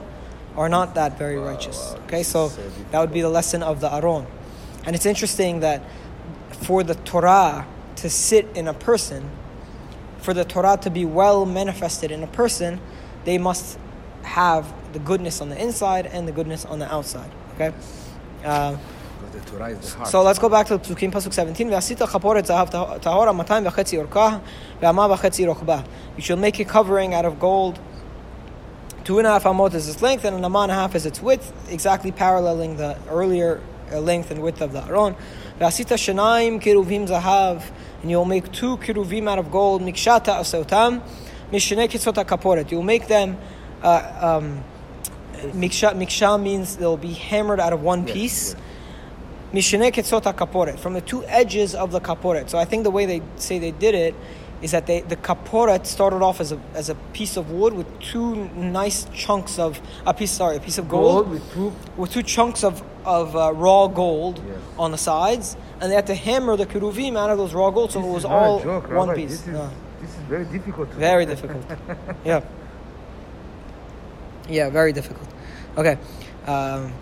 are 0.56 0.68
not 0.68 0.94
that 0.94 1.18
very 1.18 1.38
Wow, 1.38 1.48
righteous. 1.48 1.92
wow, 1.92 2.00
okay, 2.04 2.22
so 2.22 2.48
so 2.48 2.62
that 2.92 3.00
would 3.00 3.12
be 3.12 3.20
the 3.20 3.28
lesson 3.28 3.62
of 3.62 3.80
the 3.80 3.92
Aron. 3.92 4.26
And 4.86 4.94
it's 4.94 5.06
interesting 5.06 5.60
that 5.60 5.82
for 6.62 6.82
the 6.84 6.94
Torah 6.94 7.66
to 8.02 8.10
sit 8.10 8.48
in 8.56 8.66
a 8.66 8.74
person, 8.74 9.30
for 10.18 10.34
the 10.34 10.44
Torah 10.44 10.76
to 10.82 10.90
be 10.90 11.04
well 11.04 11.46
manifested 11.46 12.10
in 12.10 12.24
a 12.24 12.26
person, 12.26 12.80
they 13.24 13.38
must 13.38 13.78
have 14.24 14.74
the 14.92 14.98
goodness 14.98 15.40
on 15.40 15.50
the 15.50 15.62
inside 15.62 16.06
and 16.06 16.26
the 16.26 16.32
goodness 16.32 16.64
on 16.64 16.80
the 16.80 16.92
outside. 16.92 17.30
Okay? 17.54 17.72
Uh, 18.44 18.76
so 20.04 20.22
let's 20.24 20.40
go 20.40 20.48
back 20.48 20.66
to 20.66 20.78
Psukim 20.78 21.12
Pasuk 21.12 21.32
17. 21.32 21.68
You 26.16 26.22
shall 26.22 26.36
make 26.36 26.58
a 26.58 26.64
covering 26.64 27.14
out 27.14 27.24
of 27.24 27.38
gold. 27.38 27.78
Two 29.04 29.18
and 29.18 29.28
a 29.28 29.30
half 29.30 29.44
amot 29.44 29.74
is 29.74 29.88
its 29.88 30.02
length, 30.02 30.24
and 30.24 30.34
an 30.34 30.44
amah 30.44 30.62
and 30.62 30.72
a 30.72 30.74
half 30.74 30.96
is 30.96 31.06
its 31.06 31.22
width, 31.22 31.52
exactly 31.70 32.10
paralleling 32.10 32.76
the 32.76 32.98
earlier 33.08 33.60
uh, 33.92 34.00
length 34.00 34.30
and 34.30 34.42
width 34.42 34.62
of 34.62 34.72
the 34.72 34.82
Aron. 34.86 35.14
Rasita 35.60 35.96
Shanaim 35.96 36.62
Kiruvim 36.62 37.06
Zahav, 37.06 37.62
and 38.00 38.10
you'll 38.10 38.24
make 38.24 38.50
two 38.52 38.78
Kiruvim 38.78 39.28
out 39.28 39.38
of 39.38 39.50
gold, 39.50 39.82
Mikshata 39.82 40.40
Asotam, 40.40 41.02
Mishne 41.50 41.88
Kitzota 41.88 42.24
Kaporet. 42.24 42.70
You'll 42.70 42.82
make 42.82 43.06
them, 43.06 43.36
uh, 43.82 44.38
um, 44.40 44.64
miksha, 45.52 45.94
miksha 45.94 46.40
means 46.40 46.76
they'll 46.76 46.96
be 46.96 47.12
hammered 47.12 47.60
out 47.60 47.72
of 47.72 47.82
one 47.82 48.06
piece. 48.06 48.54
Yes. 49.52 49.70
Mishne 49.70 49.92
Kaporet, 49.92 50.78
from 50.78 50.94
the 50.94 51.02
two 51.02 51.22
edges 51.24 51.74
of 51.74 51.92
the 51.92 52.00
Kaporet. 52.00 52.48
So 52.48 52.56
I 52.56 52.64
think 52.64 52.84
the 52.84 52.90
way 52.90 53.04
they 53.04 53.20
say 53.36 53.58
they 53.58 53.72
did 53.72 53.94
it 53.94 54.14
is 54.62 54.70
that 54.70 54.86
they, 54.86 55.00
the 55.00 55.16
Kaporet 55.16 55.84
started 55.86 56.22
off 56.22 56.40
as 56.40 56.52
a, 56.52 56.60
as 56.74 56.88
a 56.88 56.94
piece 57.12 57.36
of 57.36 57.50
wood 57.50 57.74
with 57.74 57.98
two 58.00 58.48
nice 58.54 59.06
chunks 59.12 59.58
of, 59.58 59.80
a 60.06 60.14
piece, 60.14 60.30
sorry, 60.30 60.56
a 60.56 60.60
piece 60.60 60.78
of 60.78 60.88
gold. 60.88 61.26
gold 61.26 61.30
with, 61.30 61.52
two? 61.52 61.72
with 61.96 62.12
two 62.12 62.22
chunks 62.22 62.64
of 62.64 62.82
of 63.04 63.34
uh, 63.36 63.52
raw 63.54 63.86
gold 63.88 64.38
Yes. 64.46 64.58
on 64.78 64.90
the 64.92 64.98
sides, 64.98 65.56
and 65.80 65.90
they 65.90 65.96
had 65.96 66.06
to 66.06 66.14
hammer 66.14 66.56
the 66.56 66.66
keruvim 66.66 67.16
out 67.16 67.30
of 67.30 67.38
those 67.38 67.52
raw 67.54 67.70
gold, 67.70 67.90
so 67.92 68.00
This 68.00 68.08
it 68.08 68.12
was 68.12 68.24
is 68.24 68.28
not 68.30 68.32
a 68.32 68.44
all 68.46 68.60
joke, 68.62 68.90
one 68.90 69.08
Rabbi. 69.08 69.20
piece. 69.22 69.30
This 69.30 69.40
is, 69.40 69.46
No. 69.48 69.70
this 70.00 70.10
is 70.10 70.16
very 70.28 70.44
difficult. 70.44 70.90
to- 70.90 70.96
Very 70.96 71.26
difficult. 71.26 71.62
yeah. 72.24 72.40
Yeah, 74.48 74.70
very 74.70 74.92
difficult. 74.92 75.28
Okay. 75.76 75.96
Um, 76.46 76.92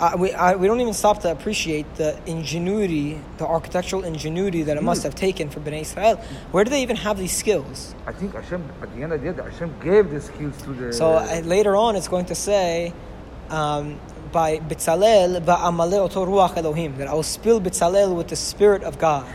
I, 0.00 0.14
we, 0.14 0.32
I, 0.32 0.54
we 0.54 0.68
don't 0.68 0.80
even 0.80 0.94
stop 0.94 1.22
to 1.22 1.30
appreciate 1.32 1.92
the 1.96 2.16
ingenuity, 2.26 3.20
the 3.38 3.46
architectural 3.46 4.04
ingenuity 4.04 4.62
that 4.62 4.76
it 4.76 4.82
must 4.82 5.00
Mm. 5.00 5.04
have 5.06 5.14
taken 5.16 5.50
for 5.50 5.58
Bnei 5.58 5.80
Israel. 5.80 6.16
Where 6.52 6.62
do 6.62 6.70
they 6.70 6.82
even 6.82 6.94
have 6.96 7.18
these 7.18 7.36
skills? 7.36 7.96
I 8.06 8.12
think 8.12 8.34
Hashem, 8.34 8.62
at 8.80 8.94
the 8.94 9.02
end 9.02 9.12
of 9.12 9.20
the 9.22 9.32
day, 9.32 9.42
Hashem 9.42 9.74
gave 9.82 10.10
the 10.10 10.20
skills 10.20 10.56
to 10.62 10.70
the. 10.72 10.92
So 10.92 11.14
uh, 11.14 11.40
later 11.44 11.74
on, 11.74 11.96
it's 11.96 12.06
going 12.06 12.26
to 12.26 12.36
say 12.36 12.92
um, 13.50 13.98
by 14.32 14.58
Bitzalel 14.58 15.40
ba'amale 15.44 15.94
oto 15.98 16.24
ruach 16.26 16.56
Elohim 16.56 16.96
that 16.98 17.08
I 17.08 17.14
will 17.14 17.22
spill 17.22 17.60
Bitzalel 17.60 18.14
with 18.16 18.28
the 18.28 18.36
spirit 18.36 18.82
of 18.82 18.98
God. 18.98 19.26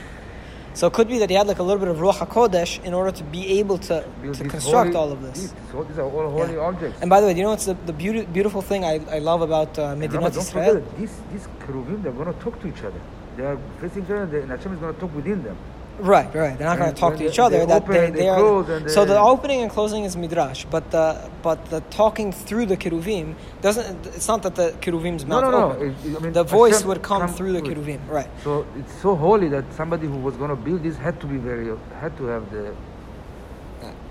So 0.75 0.87
it 0.87 0.93
could 0.93 1.07
be 1.07 1.19
that 1.19 1.29
he 1.29 1.35
had 1.35 1.45
like 1.47 1.59
a 1.59 1.63
little 1.63 1.79
bit 1.79 1.87
of 1.89 1.97
ruach 1.97 2.15
hakodesh 2.25 2.83
in 2.83 2.93
order 2.95 3.11
to 3.11 3.23
be 3.25 3.59
able 3.59 3.77
to, 3.79 4.03
to 4.33 4.43
construct 4.49 4.93
holy- 4.93 4.95
all 4.95 5.11
of 5.11 5.21
this. 5.21 5.39
These, 5.41 5.53
these 5.87 5.97
are 5.99 6.03
all 6.09 6.29
holy 6.31 6.53
Yeah. 6.55 6.61
objects. 6.61 6.99
And 7.01 7.09
by 7.09 7.21
the 7.21 7.27
way, 7.27 7.33
do 7.33 7.39
you 7.39 7.43
know 7.45 7.51
what's 7.51 7.65
the, 7.65 7.75
the 7.85 7.93
beauty, 7.93 8.25
beautiful 8.25 8.61
thing 8.61 8.83
I, 8.83 8.99
I 9.11 9.19
love 9.19 9.41
about 9.41 9.77
uh, 9.77 9.95
Rabbi, 9.97 10.07
don't 10.07 10.35
Israel? 10.35 10.83
these 10.97 11.15
these 11.31 11.47
cherubim, 11.65 12.01
they're 12.01 12.11
going 12.11 12.33
to 12.33 12.39
talk 12.39 12.59
to 12.61 12.67
each 12.67 12.83
other. 12.83 12.99
They 13.37 13.43
are 13.45 13.57
facing 13.81 14.03
each 14.05 14.09
other, 14.11 14.39
and 14.39 14.49
Hashem 14.49 14.73
is 14.73 14.79
going 14.79 14.93
to 14.95 14.99
talk 14.99 15.13
within 15.15 15.43
them. 15.43 15.57
Right, 15.99 16.25
right. 16.33 16.57
They're 16.57 16.67
not 16.67 16.79
going 16.79 16.93
to 16.93 16.99
talk 16.99 17.17
to 17.17 17.27
each 17.27 17.37
other. 17.37 17.59
they 17.59 17.65
that 17.67 17.85
they, 17.85 18.09
they 18.09 18.21
they 18.21 18.29
are, 18.29 18.89
so 18.89 19.05
the 19.05 19.19
opening 19.19 19.61
and 19.61 19.69
closing 19.71 20.03
is 20.05 20.17
midrash, 20.17 20.65
but 20.65 20.89
the 20.89 21.29
but 21.43 21.63
the 21.67 21.81
talking 21.91 22.31
through 22.31 22.65
the 22.65 22.75
keruvim 22.77 23.35
doesn't. 23.61 24.07
It's 24.07 24.27
not 24.27 24.41
that 24.43 24.55
the 24.55 24.71
keruvim's 24.81 25.23
No, 25.25 25.39
mouth 25.41 25.43
no, 25.43 25.51
no. 25.51 25.71
open. 25.73 25.89
It- 25.89 26.07
it- 26.11 26.17
I 26.17 26.19
mean, 26.19 26.33
the 26.33 26.43
voice 26.43 26.73
Hashem 26.75 26.87
would 26.89 27.03
come 27.03 27.21
come 27.21 27.33
through 27.33 27.53
the 27.53 27.61
keruvim. 27.61 27.99
Right. 28.09 28.27
So 28.43 28.65
it's 28.77 28.93
so 29.01 29.15
holy 29.15 29.49
that 29.49 29.65
somebody 29.73 30.07
who 30.07 30.17
was 30.17 30.35
going 30.35 30.49
to 30.49 30.55
build 30.55 30.81
this 30.83 30.97
had 30.97 31.19
to 31.21 31.27
be 31.27 31.37
very, 31.37 31.67
had 32.01 32.17
to 32.17 32.23
have 32.25 32.49
the. 32.51 32.73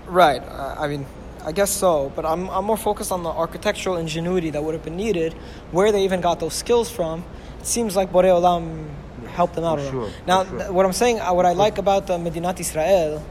Right. 0.07 0.41
Uh, 0.47 0.75
I 0.79 0.87
mean, 0.87 1.05
I 1.45 1.51
guess 1.51 1.69
so. 1.71 2.11
But 2.15 2.25
I'm, 2.25 2.49
I'm 2.49 2.65
more 2.65 2.77
focused 2.77 3.11
on 3.11 3.23
the 3.23 3.29
architectural 3.29 3.97
ingenuity 3.97 4.49
that 4.51 4.63
would 4.63 4.73
have 4.73 4.83
been 4.83 4.95
needed, 4.97 5.33
where 5.71 5.91
they 5.91 6.03
even 6.03 6.21
got 6.21 6.39
those 6.39 6.53
skills 6.53 6.89
from. 6.89 7.23
It 7.59 7.65
seems 7.67 7.95
like 7.95 8.11
Borei 8.11 8.31
Olam 8.31 8.87
helped 9.33 9.55
them 9.55 9.65
out. 9.65 9.79
for 9.79 9.89
sure, 9.89 10.09
now, 10.27 10.45
sure. 10.45 10.59
th- 10.59 10.71
what 10.71 10.85
I'm 10.85 10.93
saying, 10.93 11.19
uh, 11.19 11.33
what 11.33 11.45
I 11.45 11.53
like 11.53 11.77
about 11.77 12.07
the 12.07 12.17
Medinat 12.17 12.59
Israel 12.59 13.23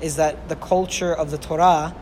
is 0.00 0.16
that 0.16 0.48
the 0.48 0.56
culture 0.56 1.12
of 1.12 1.30
the 1.30 1.38
Torah 1.38 1.94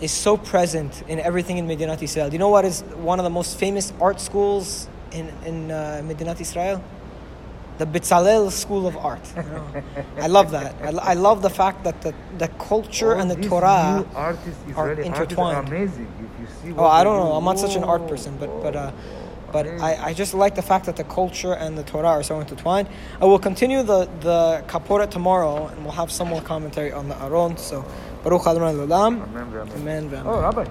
is 0.00 0.12
so 0.12 0.36
present 0.36 1.02
in 1.08 1.20
everything 1.20 1.58
in 1.58 1.66
Medinat 1.66 2.02
Israel. 2.02 2.28
Do 2.28 2.34
you 2.34 2.38
know 2.38 2.48
what 2.48 2.64
is 2.64 2.82
one 3.12 3.18
of 3.18 3.24
the 3.24 3.30
most 3.30 3.58
famous 3.58 3.92
art 4.00 4.20
schools 4.20 4.88
in, 5.12 5.28
in 5.44 5.70
uh, 5.70 6.02
Medinat 6.04 6.40
Israel? 6.40 6.82
The 7.78 7.86
Bitzalel 7.86 8.50
School 8.50 8.86
of 8.86 8.96
Art. 8.96 9.26
you 9.36 9.42
know. 9.42 9.82
I 10.18 10.26
love 10.26 10.50
that. 10.50 10.74
I, 10.82 11.12
I 11.12 11.14
love 11.14 11.40
the 11.40 11.48
fact 11.48 11.84
that 11.84 12.02
the, 12.02 12.14
the 12.36 12.48
culture 12.48 13.14
and 13.14 13.30
the 13.30 13.36
Torah. 13.48 14.04
artists, 14.14 14.60
are 14.76 14.92
intertwined. 14.92 15.56
Are 15.56 15.74
amazing. 15.74 16.12
If 16.34 16.40
you 16.40 16.72
see. 16.72 16.78
Oh, 16.78 16.84
I 16.84 17.02
don't 17.04 17.18
do, 17.18 17.24
know. 17.24 17.32
I'm 17.32 17.44
not 17.44 17.58
such 17.58 17.76
an 17.76 17.84
art 17.84 18.06
person, 18.06 18.36
but 18.38 18.50
but 18.62 18.76
uh, 18.76 18.92
but. 19.52 19.66
I, 19.80 20.10
I 20.10 20.12
just 20.14 20.34
like 20.34 20.54
the 20.54 20.62
fact 20.62 20.86
that 20.86 20.96
the 20.96 21.04
culture 21.04 21.54
and 21.54 21.76
the 21.76 21.82
Torah 21.82 22.08
are 22.08 22.22
so 22.22 22.40
intertwined. 22.40 22.88
I 23.20 23.24
will 23.24 23.38
continue 23.38 23.82
the 23.82 24.06
the 24.20 24.64
Kaporet 24.66 25.10
tomorrow, 25.10 25.68
and 25.68 25.84
we'll 25.84 25.92
have 25.92 26.10
some 26.10 26.28
more 26.28 26.42
commentary 26.42 26.92
on 26.92 27.08
the 27.08 27.16
Aron. 27.22 27.56
So, 27.56 27.84
Baruch 28.22 28.46
Adonai 28.46 28.70
amen. 28.70 29.22
Amen. 29.22 30.04
Amen. 30.04 30.22
Oh, 30.26 30.40
Rabbi. 30.40 30.66